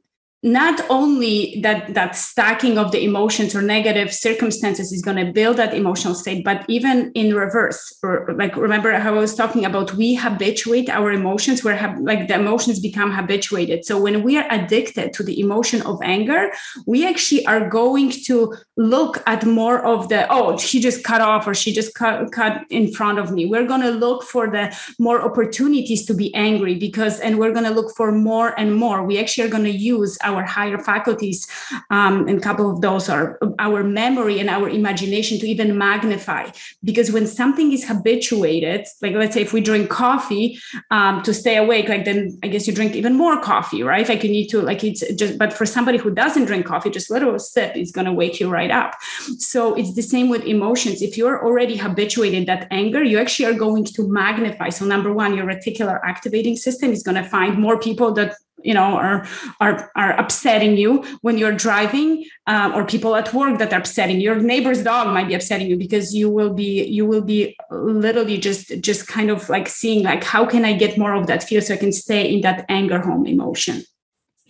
not 0.46 0.80
only 0.92 1.60
that 1.64 1.92
that 1.96 2.16
stacking 2.16 2.78
of 2.78 2.92
the 2.92 3.04
emotions 3.04 3.56
or 3.56 3.64
negative 3.64 4.14
circumstances 4.14 4.94
is 4.94 5.02
going 5.02 5.18
to 5.18 5.34
build 5.34 5.58
that 5.58 5.74
emotional 5.74 6.14
state 6.14 6.44
but 6.46 6.64
even 6.68 7.12
in 7.14 7.34
reverse. 7.34 7.98
Or 8.04 8.32
like 8.38 8.56
remember 8.56 8.92
how 8.92 9.16
i 9.16 9.20
was 9.20 9.34
talking 9.34 9.66
about 9.66 9.96
we 9.96 10.14
habituate 10.14 10.88
our 10.88 11.12
emotions 11.12 11.64
where 11.64 11.76
have 11.76 12.00
like 12.00 12.28
the 12.28 12.36
emotions 12.36 12.80
become 12.80 13.12
habituated. 13.12 13.86
So 13.86 14.00
when 14.00 14.22
we 14.22 14.38
are 14.38 14.46
addicted 14.52 15.14
to 15.14 15.24
the 15.24 15.40
emotion 15.40 15.82
of 15.82 16.00
anger 16.04 16.52
we 16.86 17.08
actually 17.08 17.44
are 17.48 17.68
going 17.68 18.12
to 18.28 18.54
look 18.78 19.24
at 19.26 19.48
more 19.48 19.84
of 19.84 20.10
the 20.10 20.28
oh 20.30 20.58
she 20.58 20.80
just 20.80 21.04
cut 21.04 21.22
off 21.22 21.48
or 21.48 21.56
she 21.56 21.74
just 21.74 21.96
cut, 21.96 22.32
cut 22.32 22.62
in 22.70 22.94
front 22.94 23.18
of 23.18 23.32
me. 23.32 23.48
We're 23.48 23.66
going 23.66 23.82
to 23.82 23.90
look 23.90 24.22
for 24.22 24.46
the 24.48 24.78
more 25.00 25.22
opportunities 25.22 26.06
to 26.06 26.14
be 26.14 26.32
angry 26.36 26.76
because 26.76 27.20
and 27.20 27.40
we're 27.40 27.52
going 27.52 27.66
to 27.66 27.72
look 27.80 27.96
for 27.96 28.12
more 28.12 28.54
and 28.60 28.76
more. 28.76 29.04
We 29.04 29.18
actually 29.18 29.46
are 29.46 29.50
going 29.50 29.64
to 29.64 29.72
use 29.72 30.20
our 30.24 30.35
our 30.36 30.45
higher 30.45 30.78
faculties, 30.78 31.48
um, 31.89 32.28
and 32.28 32.38
a 32.38 32.41
couple 32.41 32.69
of 32.69 32.82
those 32.82 33.10
are 33.10 33.39
our 33.60 33.84
memory 33.84 34.39
and 34.39 34.50
our 34.50 34.69
imagination 34.69 35.39
to 35.39 35.48
even 35.48 35.78
magnify. 35.78 36.50
Because 36.84 37.12
when 37.12 37.28
something 37.28 37.71
is 37.71 37.88
habituated, 37.88 38.86
like 39.02 39.13
let's 39.13 39.34
say 39.34 39.41
if 39.41 39.54
we 39.54 39.62
drink 39.62 39.89
coffee 39.89 40.60
um, 40.91 41.24
to 41.24 41.34
stay 41.34 41.58
awake, 41.58 41.89
like 41.89 42.06
then 42.06 42.38
I 42.43 42.48
guess 42.48 42.67
you 42.67 42.74
drink 42.74 42.95
even 42.95 43.13
more 43.15 43.39
coffee, 43.41 43.84
right? 43.84 44.08
Like 44.08 44.24
you 44.24 44.30
need 44.30 44.48
to, 44.50 44.62
like 44.62 44.84
it's 44.84 45.04
just, 45.15 45.38
but 45.38 45.54
for 45.54 45.65
somebody 45.65 45.98
who 45.98 46.12
doesn't 46.12 46.45
drink 46.45 46.65
coffee, 46.65 46.89
just 46.89 47.10
little 47.10 47.38
sip 47.39 47.76
is 47.76 47.91
going 47.91 48.06
to 48.06 48.13
wake 48.13 48.39
you 48.39 48.50
right 48.50 48.71
up. 48.71 48.95
So 49.38 49.76
it's 49.76 49.95
the 49.95 50.02
same 50.02 50.30
with 50.30 50.43
emotions. 50.43 51.02
If 51.02 51.17
you're 51.17 51.43
already 51.45 51.78
habituated 51.78 52.48
that 52.48 52.67
anger, 52.71 53.04
you 53.04 53.17
actually 53.19 53.45
are 53.45 53.54
going 53.54 53.86
to 53.86 54.08
magnify. 54.08 54.69
So 54.69 54.86
number 54.86 55.13
one, 55.13 55.36
your 55.36 55.45
reticular 55.45 56.00
activating 56.04 56.56
system 56.56 56.91
is 56.91 57.04
going 57.04 57.21
to 57.21 57.24
find 57.24 57.58
more 57.58 57.80
people 57.80 58.12
that 58.13 58.36
you 58.65 58.73
know 58.73 58.97
are 58.97 59.28
are 59.62 59.91
are 59.95 60.19
upsetting 60.19 60.75
you 60.75 61.04
when 61.21 61.38
you're 61.38 61.54
driving 61.54 62.25
um, 62.47 62.73
or 62.73 62.84
people 62.86 63.15
at 63.15 63.34
work 63.34 63.60
that 63.60 63.71
are 63.71 63.80
upsetting 63.80 64.19
your 64.19 64.36
neighbor's 64.36 64.84
dog 64.84 65.13
might 65.13 65.28
be 65.28 65.36
upsetting 65.36 65.69
you 65.69 65.78
because 65.78 66.13
you 66.15 66.30
will 66.30 66.54
be 66.54 66.84
you 66.86 67.06
will 67.06 67.21
be 67.21 67.56
literally 67.71 68.38
just 68.38 68.82
just 68.82 69.08
kind 69.08 69.30
of 69.30 69.47
like 69.49 69.67
seeing 69.69 70.04
like 70.04 70.23
how 70.23 70.45
can 70.45 70.65
i 70.65 70.73
get 70.73 70.97
more 70.97 71.13
of 71.13 71.28
that 71.28 71.43
feel 71.43 71.62
so 71.62 71.73
i 71.73 71.78
can 71.78 71.91
stay 71.91 72.34
in 72.34 72.41
that 72.41 72.65
anger 72.69 72.99
home 72.99 73.25
emotion? 73.25 73.84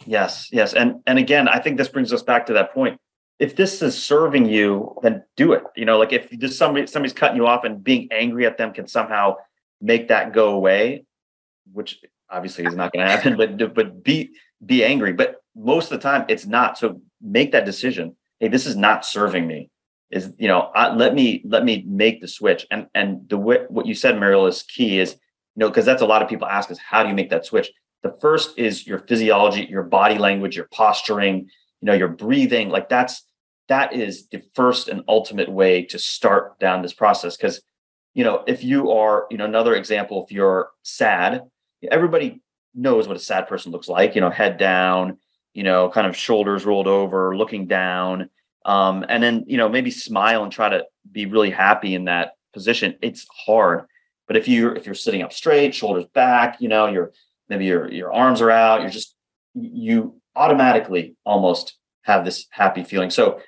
Yes 0.05 0.49
yes. 0.51 0.73
And 0.73 1.01
and 1.05 1.19
again 1.19 1.47
i 1.47 1.59
think 1.59 1.77
this 1.77 1.89
brings 1.89 2.13
us 2.13 2.23
back 2.23 2.45
to 2.47 2.53
that 2.53 2.73
point. 2.73 2.99
If 3.37 3.57
this 3.57 3.81
is 3.81 4.01
serving 4.01 4.45
you 4.45 4.95
then 5.03 5.23
do 5.35 5.53
it. 5.53 5.63
You 5.75 5.85
know 5.85 5.97
like 5.97 6.13
if 6.13 6.31
just 6.39 6.57
somebody 6.57 6.87
somebody's 6.87 7.13
cutting 7.13 7.37
you 7.37 7.47
off 7.47 7.63
and 7.65 7.83
being 7.83 8.07
angry 8.11 8.45
at 8.45 8.57
them 8.57 8.71
can 8.71 8.87
somehow 8.87 9.35
make 9.81 10.07
that 10.07 10.31
go 10.31 10.51
away 10.51 11.05
which 11.73 11.99
obviously 12.29 12.65
is 12.65 12.75
not 12.75 12.91
going 12.91 13.05
to 13.05 13.11
happen 13.11 13.37
but 13.57 13.73
but 13.73 14.03
be 14.03 14.31
be 14.65 14.83
angry 14.83 15.13
but 15.13 15.41
most 15.55 15.91
of 15.91 15.99
the 16.01 16.03
time 16.03 16.25
it's 16.27 16.45
not 16.45 16.77
so 16.77 17.01
make 17.21 17.51
that 17.53 17.65
decision. 17.65 18.15
Hey 18.39 18.49
this 18.49 18.65
is 18.65 18.75
not 18.75 19.05
serving 19.05 19.47
me. 19.47 19.69
Is 20.11 20.31
you 20.37 20.47
know 20.47 20.71
I, 20.75 20.93
let 20.93 21.15
me 21.15 21.41
let 21.45 21.63
me 21.63 21.83
make 21.87 22.21
the 22.21 22.27
switch. 22.27 22.67
And 22.69 22.87
and 22.93 23.27
the 23.29 23.37
what 23.37 23.85
you 23.85 23.95
said 23.95 24.19
Mariel 24.19 24.45
is 24.45 24.63
key 24.63 24.99
is 24.99 25.13
you 25.13 25.61
know 25.61 25.69
because 25.69 25.85
that's 25.85 26.01
a 26.01 26.05
lot 26.05 26.21
of 26.21 26.29
people 26.29 26.47
ask 26.47 26.69
us 26.69 26.77
how 26.77 27.01
do 27.01 27.09
you 27.09 27.15
make 27.15 27.29
that 27.29 27.45
switch? 27.45 27.71
The 28.03 28.15
first 28.21 28.57
is 28.59 28.85
your 28.85 28.99
physiology 28.99 29.65
your 29.69 29.83
body 29.83 30.17
language 30.17 30.55
your 30.55 30.67
posturing 30.71 31.49
you 31.81 31.85
know 31.85 31.93
your 31.93 32.09
breathing 32.09 32.69
like 32.69 32.89
that's 32.89 33.23
that 33.67 33.93
is 33.93 34.27
the 34.27 34.43
first 34.53 34.89
and 34.89 35.01
ultimate 35.07 35.49
way 35.49 35.83
to 35.85 35.97
start 35.97 36.59
down 36.59 36.83
this 36.83 36.93
process. 36.93 37.35
Because 37.35 37.61
you 38.13 38.23
know 38.23 38.43
if 38.45 38.63
you 38.63 38.91
are 38.91 39.25
you 39.31 39.37
know 39.37 39.45
another 39.45 39.75
example 39.75 40.23
if 40.23 40.31
you're 40.31 40.69
sad 40.83 41.41
everybody 41.91 42.41
knows 42.73 43.07
what 43.07 43.17
a 43.17 43.19
sad 43.19 43.47
person 43.47 43.71
looks 43.71 43.87
like, 43.87 44.15
you 44.15 44.21
know, 44.21 44.29
head 44.29 44.57
down, 44.57 45.17
you 45.53 45.63
know, 45.63 45.89
kind 45.89 46.07
of 46.07 46.15
shoulders 46.15 46.65
rolled 46.65 46.87
over, 46.87 47.35
looking 47.35 47.67
down. 47.67 48.29
Um, 48.65 49.05
and 49.07 49.21
then, 49.23 49.45
you 49.47 49.57
know, 49.57 49.69
maybe 49.69 49.91
smile 49.91 50.43
and 50.43 50.51
try 50.51 50.69
to 50.69 50.85
be 51.11 51.25
really 51.25 51.51
happy 51.51 51.95
in 51.95 52.05
that 52.05 52.33
position. 52.53 52.95
It's 53.01 53.25
hard. 53.45 53.85
But 54.27 54.37
if 54.37 54.47
you 54.47 54.71
if 54.71 54.85
you're 54.85 54.95
sitting 54.95 55.21
up 55.21 55.31
straight, 55.31 55.75
shoulders 55.75 56.05
back, 56.13 56.59
you 56.59 56.67
know, 56.67 56.87
your 56.87 57.11
maybe 57.47 57.65
your 57.65 57.91
your 57.91 58.11
arms 58.11 58.41
are 58.41 58.49
out, 58.49 58.81
you're 58.81 58.89
just 58.89 59.15
you 59.53 60.19
automatically 60.35 61.15
almost 61.25 61.77
have 62.01 62.25
this 62.25 62.47
happy 62.49 62.83
feeling. 62.83 63.11
So 63.11 63.39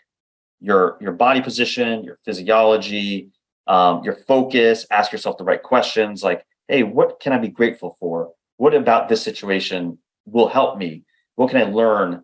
your 0.59 0.97
your 1.01 1.13
body 1.13 1.41
position, 1.41 2.03
your 2.03 2.19
physiology, 2.23 3.31
um, 3.65 4.03
your 4.03 4.13
focus, 4.13 4.85
ask 4.91 5.11
yourself 5.11 5.37
the 5.37 5.43
right 5.43 5.61
questions 5.61 6.23
like, 6.23 6.45
hey, 6.67 6.83
what 6.83 7.19
can 7.19 7.33
I 7.33 7.37
be 7.37 7.47
grateful 7.47 7.95
for? 7.99 8.31
What 8.57 8.73
about 8.73 9.09
this 9.09 9.21
situation 9.21 9.97
will 10.25 10.47
help 10.47 10.77
me? 10.77 11.03
What 11.35 11.49
can 11.49 11.61
I 11.61 11.69
learn? 11.69 12.23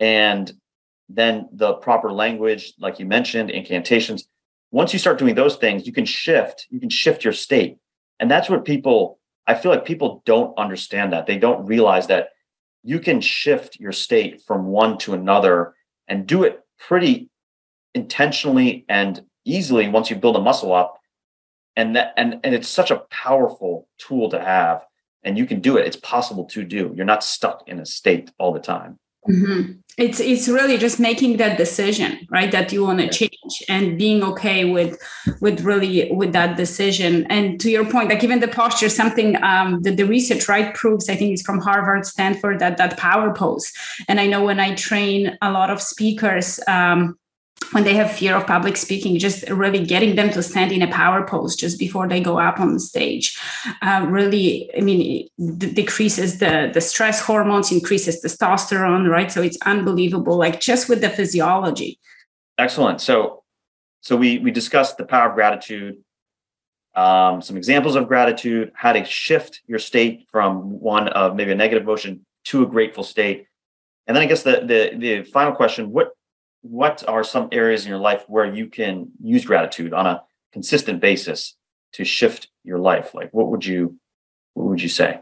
And 0.00 0.52
then 1.08 1.48
the 1.52 1.74
proper 1.74 2.12
language, 2.12 2.74
like 2.78 2.98
you 2.98 3.06
mentioned, 3.06 3.50
incantations. 3.50 4.28
Once 4.70 4.92
you 4.92 4.98
start 4.98 5.18
doing 5.18 5.34
those 5.34 5.56
things, 5.56 5.86
you 5.86 5.92
can 5.92 6.04
shift, 6.04 6.66
you 6.70 6.80
can 6.80 6.90
shift 6.90 7.24
your 7.24 7.32
state. 7.32 7.78
And 8.20 8.30
that's 8.30 8.50
what 8.50 8.64
people, 8.64 9.18
I 9.46 9.54
feel 9.54 9.70
like 9.70 9.84
people 9.84 10.22
don't 10.26 10.56
understand 10.58 11.12
that. 11.12 11.26
They 11.26 11.38
don't 11.38 11.66
realize 11.66 12.06
that 12.08 12.30
you 12.82 13.00
can 13.00 13.20
shift 13.20 13.78
your 13.80 13.92
state 13.92 14.42
from 14.42 14.66
one 14.66 14.98
to 14.98 15.14
another 15.14 15.74
and 16.06 16.26
do 16.26 16.42
it 16.44 16.60
pretty 16.78 17.30
intentionally 17.94 18.84
and 18.88 19.22
easily 19.44 19.88
once 19.88 20.10
you 20.10 20.16
build 20.16 20.36
a 20.36 20.40
muscle 20.40 20.74
up 20.74 20.97
and 21.78 21.96
that 21.96 22.12
and 22.18 22.40
and 22.44 22.54
it's 22.54 22.68
such 22.68 22.90
a 22.90 23.02
powerful 23.10 23.88
tool 23.98 24.28
to 24.30 24.40
have 24.40 24.84
and 25.24 25.38
you 25.38 25.46
can 25.46 25.60
do 25.60 25.76
it. 25.76 25.86
It's 25.86 25.96
possible 25.96 26.44
to 26.46 26.64
do. 26.64 26.92
You're 26.94 27.06
not 27.06 27.24
stuck 27.24 27.64
in 27.66 27.80
a 27.80 27.86
state 27.86 28.30
all 28.38 28.52
the 28.52 28.60
time. 28.60 28.98
Mm-hmm. 29.28 29.72
it's 29.98 30.20
it's 30.20 30.48
really 30.48 30.78
just 30.78 30.98
making 30.98 31.36
that 31.36 31.58
decision 31.58 32.26
right 32.30 32.50
that 32.52 32.72
you 32.72 32.82
want 32.84 33.00
to 33.00 33.08
change 33.10 33.54
and 33.68 33.98
being 33.98 34.22
okay 34.22 34.64
with 34.64 34.96
with 35.42 35.60
really 35.60 36.10
with 36.12 36.32
that 36.32 36.56
decision. 36.56 37.26
And 37.28 37.60
to 37.60 37.68
your 37.68 37.84
point 37.84 38.08
like 38.08 38.24
even 38.24 38.40
the 38.40 38.48
posture 38.48 38.88
something 38.88 39.36
um 39.42 39.82
that 39.82 39.96
the 39.98 40.04
research 40.04 40.48
right 40.48 40.72
proves 40.74 41.10
i 41.10 41.16
think 41.16 41.32
it's 41.32 41.42
from 41.42 41.58
harvard 41.58 42.06
stanford 42.06 42.60
that 42.60 42.78
that 42.78 42.96
power 42.96 43.34
pose. 43.34 43.70
And 44.08 44.18
i 44.18 44.26
know 44.26 44.42
when 44.44 44.60
i 44.60 44.74
train 44.74 45.36
a 45.42 45.50
lot 45.50 45.68
of 45.68 45.82
speakers 45.82 46.60
um 46.66 47.18
when 47.72 47.84
they 47.84 47.94
have 47.94 48.10
fear 48.10 48.34
of 48.34 48.46
public 48.46 48.76
speaking, 48.76 49.18
just 49.18 49.48
really 49.50 49.84
getting 49.84 50.16
them 50.16 50.30
to 50.30 50.42
stand 50.42 50.72
in 50.72 50.82
a 50.82 50.90
power 50.90 51.26
pose 51.26 51.54
just 51.54 51.78
before 51.78 52.08
they 52.08 52.20
go 52.20 52.38
up 52.38 52.58
on 52.58 52.72
the 52.72 52.80
stage, 52.80 53.38
uh, 53.82 54.06
really, 54.08 54.70
I 54.76 54.80
mean, 54.80 55.28
d- 55.58 55.72
decreases 55.72 56.38
the 56.38 56.70
the 56.72 56.80
stress 56.80 57.20
hormones, 57.20 57.70
increases 57.70 58.22
testosterone, 58.22 59.08
right? 59.08 59.30
So 59.30 59.42
it's 59.42 59.58
unbelievable, 59.66 60.36
like 60.36 60.60
just 60.60 60.88
with 60.88 61.00
the 61.00 61.10
physiology. 61.10 61.98
Excellent. 62.56 63.00
So, 63.00 63.44
so 64.00 64.16
we 64.16 64.38
we 64.38 64.50
discussed 64.50 64.96
the 64.96 65.04
power 65.04 65.28
of 65.28 65.34
gratitude, 65.34 65.98
um, 66.94 67.42
some 67.42 67.56
examples 67.56 67.96
of 67.96 68.08
gratitude, 68.08 68.72
how 68.74 68.92
to 68.92 69.04
shift 69.04 69.60
your 69.66 69.78
state 69.78 70.26
from 70.32 70.80
one 70.80 71.08
of 71.08 71.36
maybe 71.36 71.52
a 71.52 71.54
negative 71.54 71.82
emotion 71.82 72.24
to 72.44 72.62
a 72.62 72.66
grateful 72.66 73.04
state, 73.04 73.46
and 74.06 74.16
then 74.16 74.22
I 74.22 74.26
guess 74.26 74.42
the 74.42 74.62
the 74.64 74.96
the 74.96 75.22
final 75.24 75.52
question: 75.52 75.92
what 75.92 76.12
what 76.62 77.06
are 77.08 77.24
some 77.24 77.48
areas 77.52 77.84
in 77.84 77.90
your 77.90 77.98
life 77.98 78.24
where 78.28 78.44
you 78.44 78.66
can 78.66 79.08
use 79.22 79.44
gratitude 79.44 79.92
on 79.92 80.06
a 80.06 80.22
consistent 80.52 81.00
basis 81.00 81.56
to 81.92 82.04
shift 82.04 82.48
your 82.64 82.78
life? 82.78 83.14
Like 83.14 83.30
what 83.32 83.48
would 83.48 83.64
you 83.64 83.98
what 84.54 84.66
would 84.66 84.82
you 84.82 84.88
say? 84.88 85.20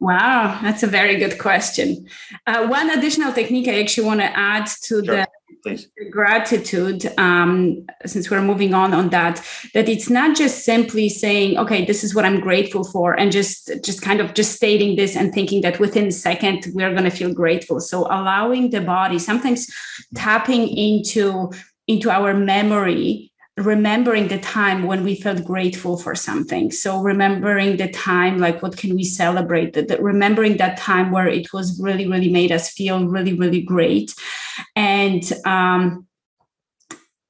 Wow 0.00 0.58
that's 0.62 0.82
a 0.82 0.88
very 0.88 1.16
good 1.16 1.38
question. 1.38 2.08
Uh, 2.46 2.66
one 2.66 2.90
additional 2.90 3.32
technique 3.32 3.68
i 3.68 3.80
actually 3.80 4.06
want 4.06 4.20
to 4.20 4.36
add 4.36 4.66
to 4.66 5.04
sure. 5.04 5.16
the 5.16 5.28
Please. 5.64 5.88
gratitude 6.10 7.10
um, 7.16 7.86
since 8.04 8.30
we're 8.30 8.42
moving 8.42 8.74
on 8.74 8.92
on 8.92 9.08
that 9.08 9.42
that 9.72 9.88
it's 9.88 10.10
not 10.10 10.36
just 10.36 10.62
simply 10.62 11.08
saying 11.08 11.56
okay 11.56 11.86
this 11.86 12.04
is 12.04 12.14
what 12.14 12.26
i'm 12.26 12.38
grateful 12.38 12.84
for 12.84 13.18
and 13.18 13.32
just 13.32 13.70
just 13.82 14.02
kind 14.02 14.20
of 14.20 14.34
just 14.34 14.52
stating 14.52 14.94
this 14.96 15.16
and 15.16 15.32
thinking 15.32 15.62
that 15.62 15.80
within 15.80 16.08
a 16.08 16.12
second 16.12 16.66
we're 16.74 16.90
going 16.90 17.04
to 17.04 17.10
feel 17.10 17.32
grateful 17.32 17.80
so 17.80 18.02
allowing 18.08 18.68
the 18.68 18.82
body 18.82 19.18
sometimes 19.18 19.72
tapping 20.14 20.68
into 20.68 21.50
into 21.88 22.10
our 22.10 22.34
memory 22.34 23.32
remembering 23.56 24.28
the 24.28 24.38
time 24.38 24.82
when 24.82 25.04
we 25.04 25.14
felt 25.14 25.44
grateful 25.44 25.96
for 25.96 26.14
something. 26.14 26.72
So 26.72 27.00
remembering 27.00 27.76
the 27.76 27.88
time 27.88 28.38
like 28.38 28.62
what 28.62 28.76
can 28.76 28.96
we 28.96 29.04
celebrate? 29.04 29.74
That 29.74 30.02
remembering 30.02 30.56
that 30.56 30.76
time 30.76 31.12
where 31.12 31.28
it 31.28 31.52
was 31.52 31.80
really 31.80 32.08
really 32.08 32.30
made 32.30 32.50
us 32.50 32.70
feel 32.70 33.06
really 33.06 33.34
really 33.34 33.62
great. 33.62 34.12
And 34.74 35.22
um 35.44 36.06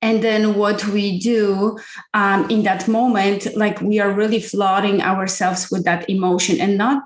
and 0.05 0.23
then 0.23 0.55
what 0.55 0.87
we 0.89 1.19
do 1.19 1.79
um, 2.13 2.49
in 2.51 2.63
that 2.63 2.87
moment 2.87 3.57
like 3.57 3.81
we 3.81 3.99
are 3.99 4.13
really 4.13 4.39
flooding 4.39 5.01
ourselves 5.01 5.71
with 5.71 5.85
that 5.85 6.09
emotion 6.11 6.61
and 6.61 6.77
not 6.77 7.03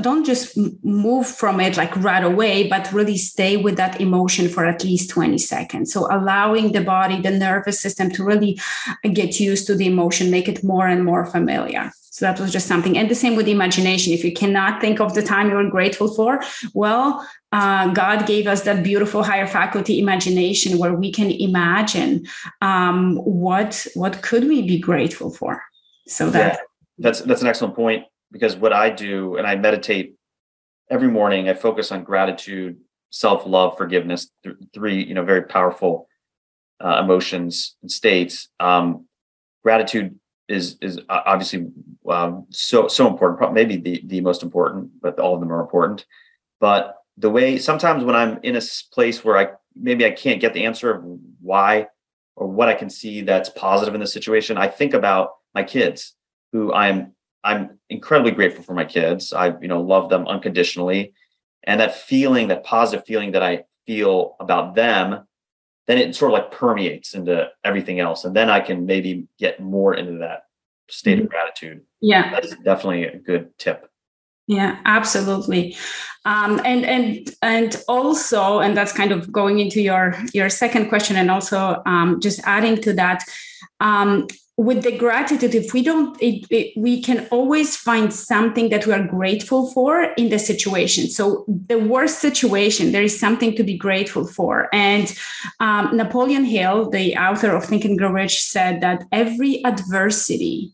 don't 0.00 0.24
just 0.24 0.56
move 0.84 1.26
from 1.26 1.58
it 1.58 1.76
like 1.76 1.94
right 1.96 2.22
away 2.22 2.68
but 2.68 2.92
really 2.92 3.16
stay 3.16 3.56
with 3.56 3.76
that 3.76 4.00
emotion 4.00 4.48
for 4.48 4.64
at 4.64 4.84
least 4.84 5.10
20 5.10 5.38
seconds. 5.38 5.92
So 5.92 6.06
allowing 6.08 6.70
the 6.70 6.84
body 6.84 7.20
the 7.20 7.32
nervous 7.32 7.80
system 7.80 8.10
to 8.12 8.24
really 8.24 8.60
get 9.12 9.40
used 9.40 9.66
to 9.66 9.74
the 9.74 9.88
emotion 9.88 10.30
make 10.30 10.48
it 10.48 10.62
more 10.62 10.86
and 10.86 11.04
more 11.04 11.26
familiar. 11.26 11.90
So 12.16 12.24
that 12.24 12.40
was 12.40 12.50
just 12.50 12.68
something. 12.68 12.96
And 12.96 13.10
the 13.10 13.14
same 13.14 13.36
with 13.36 13.46
imagination. 13.46 14.14
If 14.14 14.24
you 14.24 14.32
cannot 14.32 14.80
think 14.80 15.00
of 15.00 15.12
the 15.12 15.22
time 15.22 15.50
you 15.50 15.56
are 15.56 15.68
grateful 15.68 16.14
for 16.14 16.42
well 16.72 17.26
uh, 17.56 17.86
God 17.94 18.26
gave 18.26 18.46
us 18.46 18.64
that 18.64 18.82
beautiful 18.82 19.22
higher 19.22 19.46
faculty 19.46 19.98
imagination 19.98 20.76
where 20.76 20.92
we 20.92 21.10
can 21.10 21.30
imagine 21.30 22.26
um, 22.60 23.16
what 23.16 23.86
what 23.94 24.20
could 24.20 24.44
we 24.44 24.60
be 24.60 24.78
grateful 24.78 25.30
for. 25.30 25.62
So 26.06 26.28
that 26.30 26.52
yeah, 26.52 26.58
that's 26.98 27.22
that's 27.22 27.40
an 27.40 27.48
excellent 27.48 27.74
point 27.74 28.04
because 28.30 28.56
what 28.56 28.74
I 28.74 28.90
do 28.90 29.36
and 29.36 29.46
I 29.46 29.56
meditate 29.56 30.16
every 30.90 31.08
morning. 31.08 31.48
I 31.48 31.54
focus 31.54 31.90
on 31.90 32.04
gratitude, 32.04 32.76
self 33.08 33.46
love, 33.46 33.78
forgiveness. 33.78 34.30
Th- 34.44 34.56
three 34.74 35.02
you 35.02 35.14
know 35.14 35.24
very 35.24 35.44
powerful 35.44 36.08
uh, 36.84 37.00
emotions 37.02 37.76
and 37.80 37.90
states. 37.90 38.50
Um, 38.60 39.06
gratitude 39.64 40.18
is 40.46 40.76
is 40.82 41.00
obviously 41.08 41.68
um, 42.06 42.44
so 42.50 42.86
so 42.88 43.08
important. 43.08 43.54
Maybe 43.54 43.78
the 43.78 44.02
the 44.04 44.20
most 44.20 44.42
important, 44.42 44.90
but 45.00 45.18
all 45.18 45.32
of 45.32 45.40
them 45.40 45.50
are 45.50 45.62
important. 45.62 46.04
But 46.60 46.96
the 47.18 47.30
way 47.30 47.58
sometimes 47.58 48.04
when 48.04 48.14
I'm 48.14 48.38
in 48.42 48.56
a 48.56 48.62
place 48.92 49.24
where 49.24 49.38
I 49.38 49.48
maybe 49.74 50.04
I 50.04 50.10
can't 50.10 50.40
get 50.40 50.54
the 50.54 50.64
answer 50.64 50.90
of 50.90 51.04
why 51.40 51.88
or 52.34 52.46
what 52.46 52.68
I 52.68 52.74
can 52.74 52.90
see 52.90 53.22
that's 53.22 53.48
positive 53.48 53.94
in 53.94 54.00
the 54.00 54.06
situation, 54.06 54.58
I 54.58 54.68
think 54.68 54.94
about 54.94 55.30
my 55.54 55.62
kids 55.62 56.14
who 56.52 56.72
I'm 56.72 57.12
I'm 57.42 57.78
incredibly 57.88 58.32
grateful 58.32 58.64
for 58.64 58.74
my 58.74 58.84
kids. 58.84 59.32
I 59.32 59.58
you 59.60 59.68
know 59.68 59.80
love 59.80 60.10
them 60.10 60.26
unconditionally, 60.26 61.14
and 61.64 61.80
that 61.80 61.96
feeling, 61.96 62.48
that 62.48 62.64
positive 62.64 63.06
feeling 63.06 63.32
that 63.32 63.42
I 63.42 63.64
feel 63.86 64.36
about 64.40 64.74
them, 64.74 65.26
then 65.86 65.98
it 65.98 66.14
sort 66.14 66.32
of 66.32 66.38
like 66.38 66.50
permeates 66.50 67.14
into 67.14 67.48
everything 67.64 68.00
else, 68.00 68.24
and 68.24 68.36
then 68.36 68.50
I 68.50 68.60
can 68.60 68.84
maybe 68.84 69.26
get 69.38 69.60
more 69.60 69.94
into 69.94 70.18
that 70.18 70.42
state 70.88 71.16
mm-hmm. 71.16 71.24
of 71.24 71.30
gratitude. 71.30 71.82
Yeah, 72.00 72.30
that's 72.30 72.54
definitely 72.56 73.04
a 73.04 73.16
good 73.16 73.56
tip. 73.58 73.90
Yeah, 74.46 74.78
absolutely, 74.84 75.76
um, 76.24 76.60
and 76.64 76.84
and 76.84 77.34
and 77.42 77.82
also, 77.88 78.60
and 78.60 78.76
that's 78.76 78.92
kind 78.92 79.10
of 79.10 79.32
going 79.32 79.58
into 79.58 79.80
your 79.82 80.14
your 80.32 80.48
second 80.50 80.88
question, 80.88 81.16
and 81.16 81.30
also 81.30 81.82
um, 81.84 82.20
just 82.20 82.40
adding 82.44 82.80
to 82.82 82.92
that. 82.94 83.24
Um, 83.80 84.28
with 84.58 84.84
the 84.84 84.96
gratitude, 84.96 85.54
if 85.54 85.74
we 85.74 85.82
don't, 85.82 86.16
it, 86.22 86.46
it, 86.48 86.72
we 86.78 87.02
can 87.02 87.26
always 87.30 87.76
find 87.76 88.10
something 88.10 88.70
that 88.70 88.86
we 88.86 88.92
are 88.94 89.06
grateful 89.06 89.70
for 89.72 90.04
in 90.16 90.30
the 90.30 90.38
situation. 90.38 91.10
So, 91.10 91.44
the 91.46 91.78
worst 91.78 92.20
situation, 92.20 92.92
there 92.92 93.02
is 93.02 93.20
something 93.20 93.54
to 93.56 93.62
be 93.62 93.76
grateful 93.76 94.26
for. 94.26 94.68
And 94.72 95.14
um, 95.60 95.94
Napoleon 95.94 96.44
Hill, 96.44 96.88
the 96.88 97.16
author 97.16 97.54
of 97.54 97.64
Think 97.66 97.84
and 97.84 97.98
Grow 97.98 98.12
Rich, 98.12 98.44
said 98.44 98.80
that 98.80 99.04
every 99.12 99.62
adversity 99.66 100.72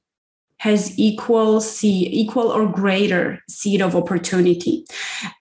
has 0.63 0.97
equal 0.97 1.61
seed, 1.61 2.07
equal 2.13 2.47
or 2.47 2.69
greater 2.69 3.43
seed 3.49 3.83
of 3.83 3.97
opportunity. 3.97 4.85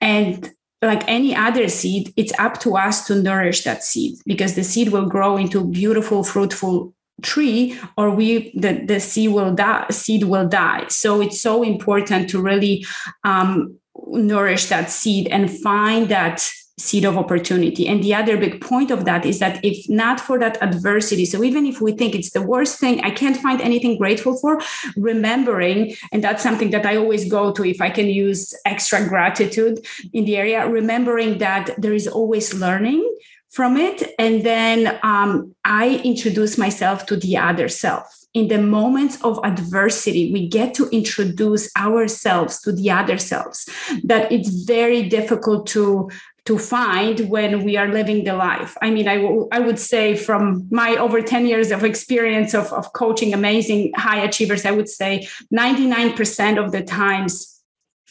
And 0.02 0.52
like 0.82 1.08
any 1.08 1.36
other 1.36 1.68
seed, 1.70 2.12
it's 2.18 2.34
up 2.40 2.60
to 2.62 2.76
us 2.76 3.06
to 3.06 3.22
nourish 3.22 3.64
that 3.66 3.84
seed 3.84 4.16
because 4.26 4.56
the 4.56 4.64
seed 4.64 4.90
will 4.90 5.06
grow 5.06 5.38
into 5.38 5.64
beautiful, 5.64 6.24
fruitful 6.24 6.96
tree 7.22 7.80
or 7.98 8.10
we 8.10 8.52
the, 8.56 8.84
the 8.84 9.00
seed 9.00 9.32
will 9.32 9.54
die 9.54 9.86
seed 9.92 10.24
will 10.24 10.48
die 10.48 10.88
so 10.88 11.22
it's 11.22 11.40
so 11.40 11.62
important 11.62 12.28
to 12.28 12.42
really 12.42 12.84
um, 13.24 13.78
nourish 14.08 14.66
that 14.70 14.90
seed 14.90 15.28
and 15.28 15.56
find 15.60 16.10
that 16.10 16.50
seed 16.82 17.06
of 17.06 17.18
opportunity. 17.18 17.88
And 17.88 18.04
the 18.04 18.14
other 18.14 18.38
big 18.38 18.62
point 18.62 18.92
of 18.92 19.06
that 19.06 19.26
is 19.26 19.40
that 19.40 19.64
if 19.64 19.88
not 19.90 20.20
for 20.20 20.40
that 20.40 20.62
adversity, 20.62 21.26
so 21.26 21.44
even 21.44 21.66
if 21.66 21.82
we 21.82 21.92
think 21.92 22.16
it's 22.16 22.32
the 22.32 22.42
worst 22.42 22.80
thing, 22.80 23.02
I 23.02 23.12
can't 23.12 23.38
find 23.38 23.62
anything 23.62 23.98
grateful 23.98 24.38
for, 24.38 24.60
remembering, 24.96 25.96
and 26.12 26.24
that's 26.24 26.44
something 26.44 26.72
that 26.72 26.86
I 26.86 26.98
always 26.98 27.30
go 27.30 27.52
to 27.54 27.64
if 27.64 27.82
I 27.82 27.90
can 27.90 28.08
use 28.08 28.54
extra 28.66 29.08
gratitude 29.08 29.86
in 30.14 30.26
the 30.26 30.38
area, 30.38 30.68
remembering 30.68 31.38
that 31.38 31.70
there 31.78 31.94
is 31.94 32.08
always 32.08 32.54
learning 32.54 33.08
from 33.50 33.78
it. 33.78 34.14
And 34.18 34.44
then 34.44 35.00
um, 35.04 35.56
I 35.66 36.02
introduce 36.04 36.58
myself 36.58 37.06
to 37.08 37.18
the 37.18 37.38
other 37.38 37.68
self 37.68 38.22
in 38.34 38.48
the 38.48 38.62
moments 38.62 39.22
of 39.24 39.40
adversity, 39.44 40.32
we 40.32 40.48
get 40.48 40.74
to 40.76 40.88
introduce 40.90 41.70
ourselves 41.76 42.62
to 42.62 42.72
the 42.72 42.90
other 42.90 43.18
selves. 43.18 43.70
That 44.04 44.32
it's 44.32 44.64
very 44.64 45.10
difficult 45.10 45.68
to 45.68 46.10
to 46.46 46.58
find 46.58 47.30
when 47.30 47.64
we 47.64 47.78
are 47.78 47.88
living 47.88 48.24
the 48.24 48.34
life. 48.34 48.76
I 48.82 48.90
mean, 48.90 49.08
I, 49.08 49.18
w- 49.18 49.48
I 49.52 49.60
would 49.60 49.78
say 49.78 50.16
from 50.16 50.68
my 50.72 50.96
over 50.96 51.22
10 51.22 51.46
years 51.46 51.72
of 51.72 51.84
experience 51.84 52.56
of, 52.56 52.74
of 52.74 52.94
coaching 52.94 53.34
amazing 53.34 53.92
high 53.96 54.22
achievers, 54.24 54.66
I 54.66 54.72
would 54.72 54.90
say 54.90 55.28
99% 55.54 56.64
of 56.64 56.72
the 56.72 56.82
times 56.82 57.61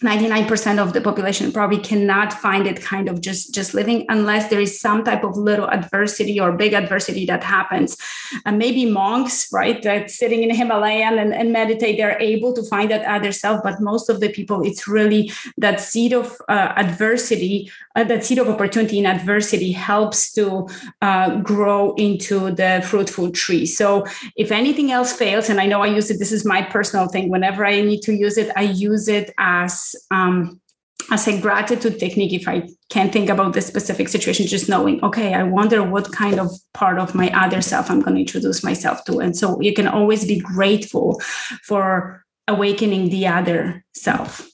99% 0.02 0.78
of 0.78 0.92
the 0.92 1.00
population 1.00 1.52
probably 1.52 1.78
cannot 1.78 2.32
find 2.32 2.66
it 2.66 2.80
kind 2.80 3.08
of 3.08 3.20
just 3.20 3.54
just 3.54 3.74
living 3.74 4.06
unless 4.08 4.48
there 4.48 4.60
is 4.60 4.80
some 4.80 5.04
type 5.04 5.24
of 5.24 5.36
little 5.36 5.68
adversity 5.70 6.40
or 6.40 6.52
big 6.52 6.72
adversity 6.72 7.26
that 7.26 7.42
happens. 7.42 7.96
And 8.46 8.58
maybe 8.58 8.86
monks 8.86 9.48
right 9.52 9.82
that 9.82 10.10
sitting 10.10 10.42
in 10.42 10.54
himalayan 10.54 11.18
and, 11.18 11.34
and 11.34 11.52
meditate 11.52 11.96
they're 11.96 12.20
able 12.20 12.52
to 12.54 12.62
find 12.62 12.90
that 12.90 13.04
other 13.04 13.32
self 13.32 13.62
but 13.62 13.80
most 13.80 14.08
of 14.08 14.20
the 14.20 14.28
people 14.28 14.62
it's 14.64 14.86
really 14.88 15.32
that 15.58 15.80
seed 15.80 16.12
of 16.12 16.40
uh, 16.48 16.72
adversity 16.76 17.70
uh, 17.96 18.04
that 18.04 18.24
seed 18.24 18.38
of 18.38 18.48
opportunity 18.48 18.98
in 18.98 19.06
adversity 19.06 19.72
helps 19.72 20.32
to 20.32 20.68
uh, 21.02 21.36
grow 21.40 21.94
into 21.94 22.50
the 22.52 22.84
fruitful 22.88 23.30
tree. 23.32 23.66
So 23.66 24.06
if 24.36 24.52
anything 24.52 24.90
else 24.90 25.12
fails 25.12 25.48
and 25.48 25.60
i 25.60 25.66
know 25.66 25.82
i 25.82 25.86
use 25.86 26.10
it 26.10 26.18
this 26.18 26.32
is 26.32 26.44
my 26.44 26.62
personal 26.62 27.08
thing 27.08 27.28
whenever 27.28 27.64
i 27.64 27.80
need 27.80 28.00
to 28.00 28.12
use 28.12 28.36
it 28.38 28.50
i 28.56 28.62
use 28.62 29.08
it 29.08 29.32
as 29.38 29.89
um, 30.10 30.60
as 31.10 31.26
a 31.26 31.40
gratitude 31.40 31.98
technique 31.98 32.32
if 32.32 32.46
i 32.46 32.62
can't 32.88 33.12
think 33.12 33.28
about 33.28 33.52
the 33.52 33.60
specific 33.60 34.08
situation 34.08 34.46
just 34.46 34.68
knowing 34.68 35.02
okay 35.02 35.34
i 35.34 35.42
wonder 35.42 35.82
what 35.82 36.12
kind 36.12 36.38
of 36.38 36.50
part 36.74 36.98
of 36.98 37.14
my 37.14 37.30
other 37.30 37.60
self 37.62 37.90
i'm 37.90 38.00
going 38.00 38.14
to 38.14 38.20
introduce 38.20 38.62
myself 38.62 39.04
to. 39.04 39.20
And 39.20 39.36
so 39.36 39.60
you 39.60 39.72
can 39.72 39.86
always 39.86 40.26
be 40.26 40.40
grateful 40.40 41.20
for 41.62 42.24
awakening 42.48 43.10
the 43.10 43.26
other 43.26 43.84
self. 43.94 44.48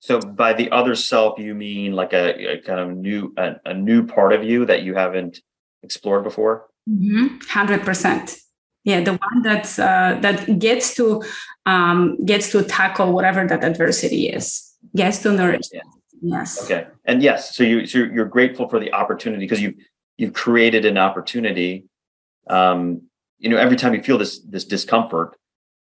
So 0.00 0.20
by 0.20 0.52
the 0.52 0.70
other 0.70 0.94
self 0.94 1.38
you 1.38 1.54
mean 1.54 1.92
like 1.92 2.12
a, 2.12 2.54
a 2.54 2.60
kind 2.62 2.80
of 2.80 2.96
new 2.96 3.32
a, 3.36 3.56
a, 3.66 3.74
new 3.74 4.06
part 4.06 4.32
of 4.32 4.42
you 4.42 4.66
that 4.66 4.82
you 4.82 4.94
haven't 4.94 5.40
explored 5.82 6.24
before? 6.24 6.66
Mm-hmm. 6.88 7.38
100% 7.38 8.38
yeah 8.84 9.00
the 9.00 9.12
one 9.12 9.42
that's 9.42 9.78
uh, 9.78 10.18
that 10.22 10.58
gets 10.58 10.94
to 10.96 11.22
um, 11.66 12.16
gets 12.24 12.50
to 12.50 12.64
tackle 12.64 13.12
whatever 13.12 13.46
that 13.46 13.62
adversity 13.62 14.28
is 14.28 14.71
gets 14.94 15.18
to 15.18 15.32
nourish 15.32 15.68
yes. 16.22 16.64
okay. 16.64 16.86
And 17.04 17.22
yes 17.22 17.54
so 17.54 17.64
you 17.64 17.86
so 17.86 17.98
you're 17.98 18.26
grateful 18.26 18.68
for 18.68 18.78
the 18.78 18.92
opportunity 18.92 19.44
because 19.44 19.60
you've 19.60 19.74
you've 20.16 20.32
created 20.32 20.84
an 20.84 20.98
opportunity 20.98 21.86
um 22.48 23.02
you 23.38 23.48
know 23.48 23.56
every 23.56 23.76
time 23.76 23.94
you 23.94 24.02
feel 24.02 24.18
this 24.18 24.40
this 24.40 24.64
discomfort 24.64 25.36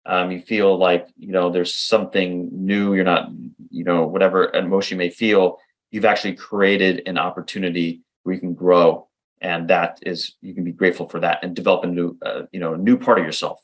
um 0.06 0.32
you 0.32 0.42
feel 0.42 0.78
like 0.78 1.08
you 1.18 1.32
know 1.32 1.50
there's 1.50 1.74
something 1.74 2.50
new 2.52 2.94
you're 2.94 3.04
not 3.04 3.30
you 3.70 3.84
know 3.84 4.06
whatever 4.06 4.52
emotion 4.54 4.96
you 4.96 5.00
may 5.00 5.10
feel 5.10 5.58
you've 5.92 6.06
actually 6.06 6.34
created 6.34 7.02
an 7.06 7.18
opportunity 7.18 8.02
where 8.24 8.34
you 8.34 8.42
can 8.42 8.54
grow 8.54 9.08
and 9.42 9.68
that 9.70 10.00
is 10.02 10.34
you 10.42 10.54
can 10.54 10.64
be 10.64 10.72
grateful 10.72 11.08
for 11.08 11.20
that 11.20 11.40
and 11.44 11.56
develop 11.56 11.84
a 11.84 11.88
new 11.88 12.18
uh, 12.26 12.44
you 12.52 12.60
know 12.60 12.74
a 12.74 12.78
new 12.78 12.98
part 12.98 13.20
of 13.20 13.26
yourself. 13.26 13.60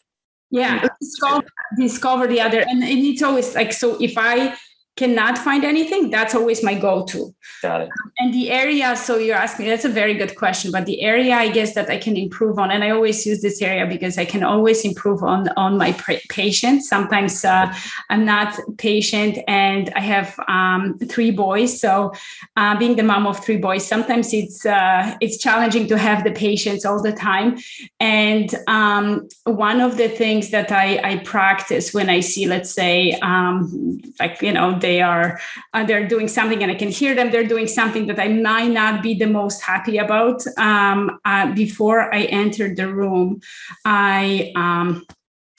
Yeah 0.49 0.87
discover, 0.99 1.47
discover 1.77 2.27
the 2.27 2.41
other 2.41 2.61
and 2.67 2.83
it's 2.83 3.23
always 3.23 3.55
like 3.55 3.71
so 3.71 3.97
if 4.01 4.17
i 4.17 4.53
cannot 4.97 5.37
find 5.37 5.63
anything, 5.63 6.09
that's 6.09 6.35
always 6.35 6.63
my 6.63 6.75
go-to. 6.75 7.33
Got 7.61 7.81
it. 7.81 7.89
And 8.19 8.33
the 8.33 8.51
area, 8.51 8.95
so 8.95 9.17
you're 9.17 9.37
asking, 9.37 9.67
that's 9.67 9.85
a 9.85 9.89
very 9.89 10.13
good 10.15 10.35
question. 10.35 10.71
But 10.71 10.85
the 10.85 11.01
area, 11.01 11.35
I 11.35 11.49
guess 11.49 11.73
that 11.75 11.89
I 11.89 11.97
can 11.97 12.17
improve 12.17 12.59
on, 12.59 12.71
and 12.71 12.83
I 12.83 12.89
always 12.89 13.25
use 13.25 13.41
this 13.41 13.61
area 13.61 13.87
because 13.87 14.17
I 14.17 14.25
can 14.25 14.43
always 14.43 14.83
improve 14.83 15.23
on 15.23 15.47
on 15.55 15.77
my 15.77 15.93
patience. 16.29 16.89
Sometimes 16.89 17.45
uh, 17.45 17.73
I'm 18.09 18.25
not 18.25 18.59
patient, 18.77 19.37
and 19.47 19.91
I 19.95 20.01
have 20.01 20.37
um, 20.47 20.97
three 21.09 21.31
boys. 21.31 21.79
So 21.79 22.11
uh, 22.57 22.77
being 22.77 22.95
the 22.95 23.03
mom 23.03 23.27
of 23.27 23.43
three 23.43 23.57
boys, 23.57 23.85
sometimes 23.85 24.33
it's 24.33 24.65
uh, 24.65 25.15
it's 25.21 25.37
challenging 25.37 25.87
to 25.87 25.97
have 25.97 26.23
the 26.23 26.31
patience 26.31 26.85
all 26.85 27.01
the 27.01 27.13
time. 27.13 27.57
And 27.99 28.53
um, 28.67 29.27
one 29.45 29.79
of 29.79 29.97
the 29.97 30.09
things 30.09 30.49
that 30.49 30.71
I, 30.71 30.99
I 31.03 31.17
practice 31.17 31.93
when 31.93 32.09
I 32.09 32.19
see, 32.19 32.45
let's 32.47 32.71
say, 32.71 33.13
um, 33.21 34.01
like 34.19 34.41
you 34.41 34.51
know 34.51 34.80
they 34.81 35.01
are 35.01 35.39
uh, 35.73 35.83
they're 35.83 36.07
doing 36.07 36.27
something 36.27 36.61
and 36.61 36.71
i 36.71 36.75
can 36.75 36.89
hear 36.89 37.15
them 37.15 37.31
they're 37.31 37.47
doing 37.47 37.67
something 37.67 38.07
that 38.07 38.19
i 38.19 38.27
might 38.27 38.71
not 38.71 39.01
be 39.01 39.13
the 39.13 39.27
most 39.27 39.61
happy 39.61 39.97
about 39.97 40.45
um, 40.57 41.19
uh, 41.25 41.51
before 41.53 42.13
i 42.13 42.23
entered 42.23 42.75
the 42.77 42.87
room 42.87 43.39
i 43.85 44.51
um, 44.55 45.05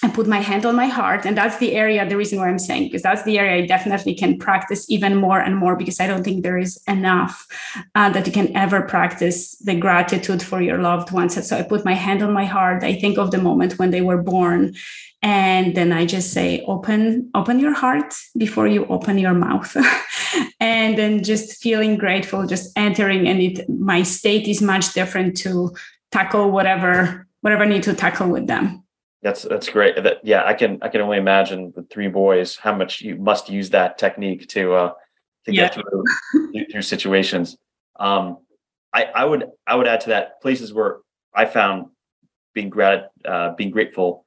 I 0.05 0.09
put 0.09 0.27
my 0.27 0.41
hand 0.41 0.67
on 0.67 0.75
my 0.75 0.87
heart. 0.87 1.25
And 1.25 1.37
that's 1.37 1.59
the 1.59 1.75
area, 1.77 2.09
the 2.09 2.17
reason 2.17 2.39
why 2.41 2.49
I'm 2.49 2.59
saying, 2.59 2.85
because 2.85 3.03
that's 3.03 3.23
the 3.23 3.39
area 3.39 3.63
I 3.63 3.67
definitely 3.67 4.15
can 4.15 4.37
practice 4.37 4.91
even 4.91 5.15
more 5.15 5.39
and 5.39 5.57
more, 5.57 5.77
because 5.77 6.01
I 6.01 6.09
don't 6.09 6.25
think 6.25 6.43
there 6.43 6.59
is 6.59 6.83
enough 6.89 7.47
uh, 7.95 8.11
that 8.11 8.27
you 8.27 8.33
can 8.33 8.55
ever 8.57 8.83
practice 8.83 9.57
the 9.59 9.77
gratitude 9.77 10.43
for 10.43 10.61
your 10.61 10.79
loved 10.79 11.13
ones. 11.13 11.37
And 11.37 11.47
so 11.47 11.57
I 11.57 11.63
put 11.63 11.85
my 11.85 11.95
hand 11.95 12.23
on 12.23 12.33
my 12.33 12.45
heart. 12.45 12.83
I 12.83 12.95
think 12.95 13.17
of 13.17 13.31
the 13.31 13.39
moment 13.39 13.79
when 13.79 13.91
they 13.91 14.01
were 14.01 14.21
born 14.21 14.75
and 15.23 15.75
then 15.75 15.93
i 15.93 16.05
just 16.05 16.33
say 16.33 16.63
open 16.67 17.31
open 17.35 17.59
your 17.61 17.75
heart 17.75 18.15
before 18.37 18.67
you 18.67 18.87
open 18.87 19.19
your 19.19 19.35
mouth. 19.35 19.77
And 20.61 20.97
then 20.97 21.25
just 21.25 21.61
feeling 21.61 21.97
grateful 21.97 22.47
just 22.47 22.71
entering 22.77 23.27
and 23.27 23.41
it 23.41 23.69
my 23.69 24.05
state 24.05 24.47
is 24.47 24.63
much 24.63 24.93
different 24.93 25.37
to 25.39 25.75
tackle 26.13 26.51
whatever 26.51 27.27
whatever 27.41 27.65
I 27.65 27.67
need 27.67 27.83
to 27.83 27.95
tackle 27.95 28.29
with 28.29 28.47
them. 28.47 28.85
That's 29.23 29.43
that's 29.43 29.69
great. 29.69 30.03
That 30.03 30.19
yeah 30.23 30.45
i 30.47 30.55
can 30.55 30.79
i 30.81 30.89
can 30.89 31.01
only 31.01 31.19
imagine 31.19 31.73
with 31.75 31.91
three 31.91 32.09
boys 32.09 32.57
how 32.57 32.75
much 32.75 33.01
you 33.01 33.17
must 33.17 33.51
use 33.51 33.71
that 33.71 33.99
technique 33.99 34.49
to 34.51 34.75
uh 34.75 34.93
to 35.47 35.53
yeah. 35.53 35.63
get 35.63 35.75
through, 35.75 36.05
through 36.71 36.83
situations. 36.83 37.59
Um 37.99 38.39
i 38.93 39.05
i 39.05 39.25
would 39.25 39.47
i 39.67 39.75
would 39.75 39.89
add 39.89 40.01
to 40.03 40.11
that 40.11 40.41
places 40.41 40.73
where 40.73 40.99
i 41.35 41.45
found 41.45 41.87
being 42.55 42.71
grat 42.71 43.11
uh 43.25 43.55
being 43.55 43.71
grateful 43.71 44.25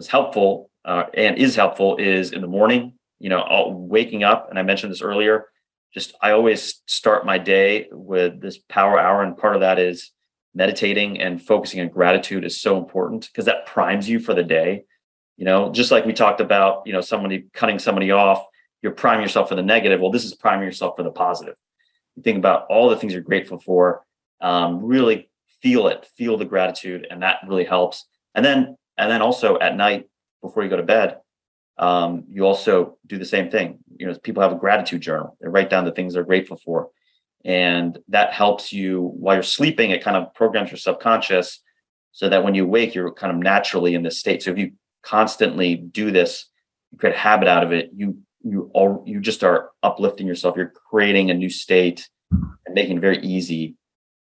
was 0.00 0.08
helpful 0.08 0.70
uh, 0.86 1.04
and 1.12 1.36
is 1.36 1.54
helpful 1.54 1.98
is 1.98 2.32
in 2.32 2.40
the 2.40 2.46
morning. 2.46 2.94
You 3.18 3.28
know, 3.28 3.40
I'll, 3.40 3.70
waking 3.70 4.24
up, 4.24 4.48
and 4.48 4.58
I 4.58 4.62
mentioned 4.62 4.90
this 4.90 5.02
earlier. 5.02 5.48
Just 5.92 6.14
I 6.22 6.30
always 6.30 6.80
start 6.86 7.26
my 7.26 7.36
day 7.36 7.86
with 7.92 8.40
this 8.40 8.56
power 8.56 8.98
hour, 8.98 9.22
and 9.22 9.36
part 9.36 9.56
of 9.56 9.60
that 9.60 9.78
is 9.78 10.10
meditating 10.54 11.20
and 11.20 11.42
focusing 11.42 11.82
on 11.82 11.88
gratitude 11.88 12.46
is 12.46 12.58
so 12.58 12.78
important 12.78 13.28
because 13.30 13.44
that 13.44 13.66
primes 13.66 14.08
you 14.08 14.18
for 14.20 14.32
the 14.32 14.42
day. 14.42 14.84
You 15.36 15.44
know, 15.44 15.70
just 15.70 15.90
like 15.90 16.06
we 16.06 16.14
talked 16.14 16.40
about, 16.40 16.86
you 16.86 16.94
know, 16.94 17.02
somebody 17.02 17.46
cutting 17.52 17.78
somebody 17.78 18.10
off, 18.10 18.42
you're 18.80 18.92
priming 18.92 19.22
yourself 19.22 19.50
for 19.50 19.54
the 19.54 19.62
negative. 19.62 20.00
Well, 20.00 20.10
this 20.10 20.24
is 20.24 20.34
priming 20.34 20.64
yourself 20.64 20.96
for 20.96 21.02
the 21.02 21.10
positive. 21.10 21.56
You 22.16 22.22
think 22.22 22.38
about 22.38 22.64
all 22.70 22.88
the 22.88 22.96
things 22.96 23.12
you're 23.12 23.22
grateful 23.22 23.60
for. 23.60 24.02
Um, 24.40 24.82
really 24.82 25.28
feel 25.60 25.88
it, 25.88 26.06
feel 26.16 26.38
the 26.38 26.46
gratitude, 26.46 27.06
and 27.10 27.22
that 27.22 27.40
really 27.46 27.64
helps. 27.64 28.06
And 28.34 28.42
then 28.42 28.76
and 29.00 29.10
then 29.10 29.22
also 29.22 29.58
at 29.58 29.76
night 29.76 30.08
before 30.42 30.62
you 30.62 30.68
go 30.68 30.76
to 30.76 30.82
bed, 30.82 31.16
um, 31.78 32.24
you 32.28 32.44
also 32.46 32.98
do 33.06 33.16
the 33.16 33.24
same 33.24 33.50
thing. 33.50 33.78
You 33.96 34.06
know, 34.06 34.14
people 34.18 34.42
have 34.42 34.52
a 34.52 34.56
gratitude 34.56 35.00
journal. 35.00 35.38
They 35.40 35.48
write 35.48 35.70
down 35.70 35.86
the 35.86 35.92
things 35.92 36.12
they're 36.12 36.22
grateful 36.22 36.58
for. 36.62 36.90
And 37.42 37.98
that 38.08 38.34
helps 38.34 38.74
you 38.74 39.00
while 39.00 39.36
you're 39.36 39.42
sleeping, 39.42 39.90
it 39.90 40.04
kind 40.04 40.18
of 40.18 40.34
programs 40.34 40.70
your 40.70 40.76
subconscious 40.76 41.60
so 42.12 42.28
that 42.28 42.44
when 42.44 42.54
you 42.54 42.66
wake, 42.66 42.94
you're 42.94 43.12
kind 43.12 43.32
of 43.32 43.38
naturally 43.38 43.94
in 43.94 44.02
this 44.02 44.18
state. 44.18 44.42
So 44.42 44.50
if 44.50 44.58
you 44.58 44.72
constantly 45.02 45.76
do 45.76 46.10
this, 46.10 46.46
you 46.92 46.98
create 46.98 47.14
a 47.14 47.18
habit 47.18 47.48
out 47.48 47.64
of 47.64 47.72
it, 47.72 47.90
you 47.96 48.18
you 48.42 48.70
all 48.74 49.02
you 49.06 49.20
just 49.20 49.44
are 49.44 49.70
uplifting 49.82 50.26
yourself. 50.26 50.56
You're 50.56 50.72
creating 50.90 51.30
a 51.30 51.34
new 51.34 51.50
state 51.50 52.08
and 52.30 52.74
making 52.74 52.98
it 52.98 53.00
very 53.00 53.18
easy 53.18 53.76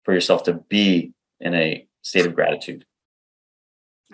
for 0.04 0.12
yourself 0.12 0.42
to 0.44 0.54
be 0.68 1.12
in 1.40 1.54
a 1.54 1.86
state 2.02 2.26
of 2.26 2.34
gratitude. 2.34 2.84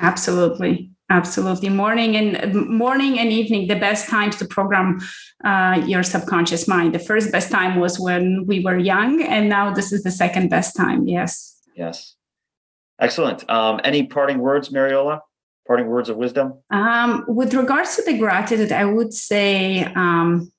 Absolutely. 0.00 0.90
Absolutely. 1.10 1.68
Morning 1.68 2.16
and 2.16 2.54
morning 2.70 3.18
and 3.18 3.30
evening, 3.30 3.68
the 3.68 3.76
best 3.76 4.08
times 4.08 4.36
to 4.36 4.46
program 4.46 4.98
uh, 5.44 5.82
your 5.86 6.02
subconscious 6.02 6.66
mind. 6.66 6.94
The 6.94 6.98
first 6.98 7.30
best 7.30 7.50
time 7.50 7.78
was 7.78 8.00
when 8.00 8.46
we 8.46 8.60
were 8.60 8.78
young, 8.78 9.22
and 9.22 9.48
now 9.48 9.74
this 9.74 9.92
is 9.92 10.04
the 10.04 10.10
second 10.10 10.48
best 10.48 10.74
time. 10.74 11.06
Yes. 11.06 11.60
Yes. 11.76 12.16
Excellent. 12.98 13.48
Um, 13.50 13.80
any 13.84 14.06
parting 14.06 14.38
words, 14.38 14.70
Mariola? 14.70 15.20
Parting 15.66 15.86
words 15.86 16.08
of 16.08 16.16
wisdom? 16.16 16.54
Um, 16.70 17.24
with 17.28 17.52
regards 17.52 17.96
to 17.96 18.02
the 18.02 18.16
gratitude, 18.16 18.72
I 18.72 18.86
would 18.86 19.12
say 19.12 19.84
um, 19.84 20.50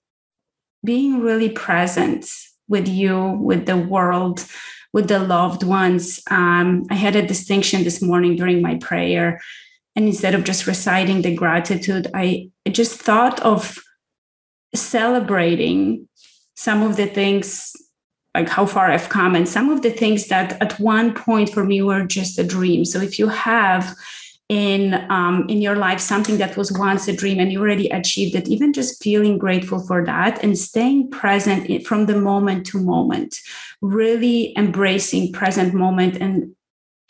being 0.83 1.19
really 1.21 1.49
present 1.49 2.29
with 2.67 2.87
you, 2.87 3.39
with 3.41 3.65
the 3.65 3.77
world, 3.77 4.45
with 4.93 5.07
the 5.07 5.19
loved 5.19 5.63
ones. 5.63 6.21
Um, 6.29 6.85
I 6.89 6.95
had 6.95 7.15
a 7.15 7.27
distinction 7.27 7.83
this 7.83 8.01
morning 8.01 8.35
during 8.35 8.61
my 8.61 8.75
prayer. 8.75 9.41
And 9.95 10.05
instead 10.05 10.35
of 10.35 10.43
just 10.43 10.67
reciting 10.67 11.21
the 11.21 11.35
gratitude, 11.35 12.07
I 12.13 12.49
just 12.69 12.99
thought 12.99 13.39
of 13.41 13.77
celebrating 14.73 16.07
some 16.55 16.83
of 16.83 16.95
the 16.95 17.07
things, 17.07 17.73
like 18.33 18.49
how 18.49 18.65
far 18.65 18.89
I've 18.89 19.09
come, 19.09 19.35
and 19.35 19.47
some 19.47 19.69
of 19.69 19.81
the 19.81 19.91
things 19.91 20.27
that 20.27 20.61
at 20.61 20.79
one 20.79 21.13
point 21.13 21.49
for 21.49 21.63
me 21.63 21.81
were 21.81 22.05
just 22.05 22.39
a 22.39 22.43
dream. 22.43 22.85
So 22.85 22.99
if 23.01 23.19
you 23.19 23.27
have 23.27 23.95
in 24.49 24.93
um, 25.09 25.45
in 25.49 25.61
your 25.61 25.75
life 25.75 25.99
something 25.99 26.37
that 26.37 26.57
was 26.57 26.71
once 26.71 27.07
a 27.07 27.15
dream 27.15 27.39
and 27.39 27.51
you 27.51 27.61
already 27.61 27.87
achieved 27.89 28.35
it 28.35 28.47
even 28.47 28.73
just 28.73 29.01
feeling 29.01 29.37
grateful 29.37 29.79
for 29.87 30.05
that 30.05 30.43
and 30.43 30.57
staying 30.57 31.09
present 31.09 31.85
from 31.85 32.05
the 32.05 32.19
moment 32.19 32.65
to 32.65 32.77
moment 32.77 33.37
really 33.81 34.55
embracing 34.57 35.31
present 35.31 35.73
moment 35.73 36.17
and 36.17 36.53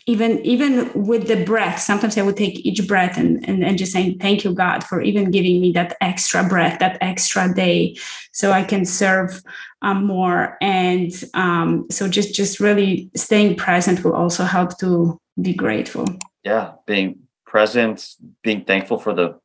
even 0.05 0.45
even 0.45 0.91
with 0.93 1.27
the 1.27 1.43
breath. 1.45 1.79
Sometimes 1.79 2.17
i 2.17 2.21
would 2.21 2.37
take 2.37 2.59
each 2.65 2.87
breath 2.87 3.17
and, 3.17 3.47
and 3.47 3.63
and 3.63 3.77
just 3.77 3.93
saying 3.93 4.19
thank 4.19 4.43
you 4.43 4.53
god 4.53 4.83
for 4.83 5.01
even 5.01 5.31
giving 5.31 5.59
me 5.59 5.71
that 5.71 5.97
extra 6.01 6.43
breath 6.43 6.79
that 6.79 6.97
extra 7.01 7.51
day 7.53 7.95
so 8.31 8.51
i 8.51 8.63
can 8.63 8.85
serve 8.85 9.41
um, 9.83 10.05
more. 10.05 10.57
And 10.61 11.11
um, 11.33 11.85
so 11.91 12.07
just 12.07 12.33
just 12.33 12.59
really 12.59 13.11
staying 13.15 13.57
present 13.57 14.03
will 14.03 14.13
also 14.13 14.45
help 14.45 14.79
to 14.79 15.19
be 15.39 15.53
grateful. 15.53 16.07
Yeah 16.43 16.73
being 16.87 17.19
present 17.53 18.15
being 18.41 18.65
thankful 18.65 18.97
for 18.97 19.13
the 19.13 19.39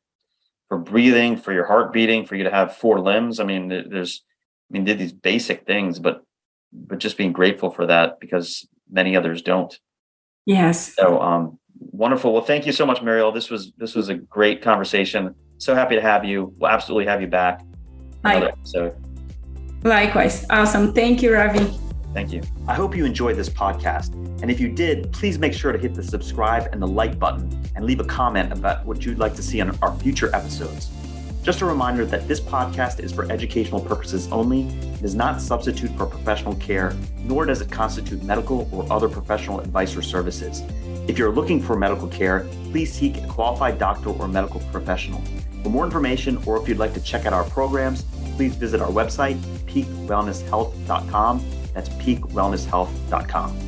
for 0.69 0.79
breathing 0.79 1.37
for 1.37 1.53
your 1.53 1.67
heart 1.67 1.93
beating 1.93 2.25
for 2.25 2.37
you 2.37 2.45
to 2.45 2.51
have 2.51 2.75
four 2.75 2.99
limbs. 3.01 3.39
I 3.39 3.45
mean 3.45 3.69
there's 3.69 4.25
i 4.71 4.73
mean 4.73 4.85
did 4.85 4.99
these 4.99 5.13
basic 5.13 5.67
things 5.67 5.99
but 5.99 6.25
but 6.73 6.99
just 6.99 7.19
being 7.19 7.33
grateful 7.33 7.71
for 7.71 7.87
that 7.87 8.19
because 8.19 8.67
many 8.91 9.15
others 9.15 9.43
don't. 9.43 9.79
Yes. 10.47 10.95
So 10.95 11.21
um 11.21 11.59
wonderful. 11.79 12.33
Well 12.33 12.43
thank 12.43 12.65
you 12.65 12.73
so 12.73 12.87
much 12.87 13.03
mariel. 13.03 13.31
This 13.31 13.51
was 13.51 13.73
this 13.77 13.95
was 13.95 14.09
a 14.09 14.15
great 14.15 14.63
conversation. 14.63 15.35
So 15.59 15.75
happy 15.75 15.95
to 15.95 16.03
have 16.03 16.25
you. 16.25 16.55
We'll 16.57 16.71
absolutely 16.71 17.07
have 17.07 17.21
you 17.21 17.29
back 17.29 17.61
another 18.25 18.49
episode. 18.49 18.95
Likewise. 19.85 20.47
Awesome. 20.49 20.95
Thank 20.95 21.23
you 21.23 21.35
ravi 21.35 21.79
Thank 22.15 22.33
you. 22.33 22.43
I 22.67 22.75
hope 22.75 22.97
you 22.97 23.05
enjoyed 23.05 23.37
this 23.37 23.49
podcast. 23.49 24.13
And 24.43 24.51
if 24.51 24.61
you 24.61 24.69
did, 24.69 25.13
please 25.13 25.39
make 25.39 25.53
sure 25.53 25.73
to 25.73 25.79
hit 25.79 25.95
the 25.95 26.03
subscribe 26.03 26.69
and 26.73 26.81
the 26.81 26.87
like 26.87 27.19
button 27.19 27.51
and 27.75 27.85
leave 27.85 28.01
a 28.01 28.05
comment 28.05 28.53
about 28.53 28.85
what 28.87 29.05
you'd 29.05 29.19
like 29.19 29.35
to 29.37 29.43
see 29.43 29.61
on 29.61 29.77
our 29.83 29.95
future 29.99 30.35
episodes. 30.35 30.91
Just 31.43 31.61
a 31.61 31.65
reminder 31.65 32.05
that 32.07 32.27
this 32.27 32.41
podcast 32.41 33.01
is 33.01 33.13
for 33.13 33.31
educational 33.31 33.81
purposes 33.81 34.31
only. 34.31 34.69
It 34.69 35.03
does 35.03 35.15
not 35.15 35.41
substitute 35.41 35.91
for 35.97 36.07
professional 36.07 36.55
care, 36.57 36.95
nor 37.25 37.47
does 37.47 37.61
it 37.61 37.71
constitute 37.71 38.23
medical 38.23 38.69
or 38.73 38.91
other 38.93 39.09
professional 39.09 39.61
advice 39.61 39.97
or 39.97 40.03
services. 40.03 40.63
If 41.09 41.19
you're 41.19 41.33
looking 41.33 41.63
for 41.63 41.77
medical 41.77 42.09
care, 42.09 42.47
please 42.71 42.93
seek 42.93 43.17
a 43.19 43.27
qualified 43.29 43.79
doctor 43.79 44.11
or 44.11 44.29
medical 44.29 44.61
professional. 44.73 45.23
For 45.63 45.71
more 45.71 45.85
information, 45.85 46.39
or 46.45 46.61
if 46.61 46.69
you'd 46.69 46.79
like 46.79 46.95
to 46.95 47.01
check 47.01 47.25
out 47.25 47.33
our 47.33 47.45
programs, 47.45 48.03
please 48.37 48.55
visit 48.55 48.81
our 48.81 48.91
website, 48.91 49.39
peakwellnesshealth.com 49.67 51.58
that's 51.75 51.89
peakwellnesshealth.com. 51.91 53.68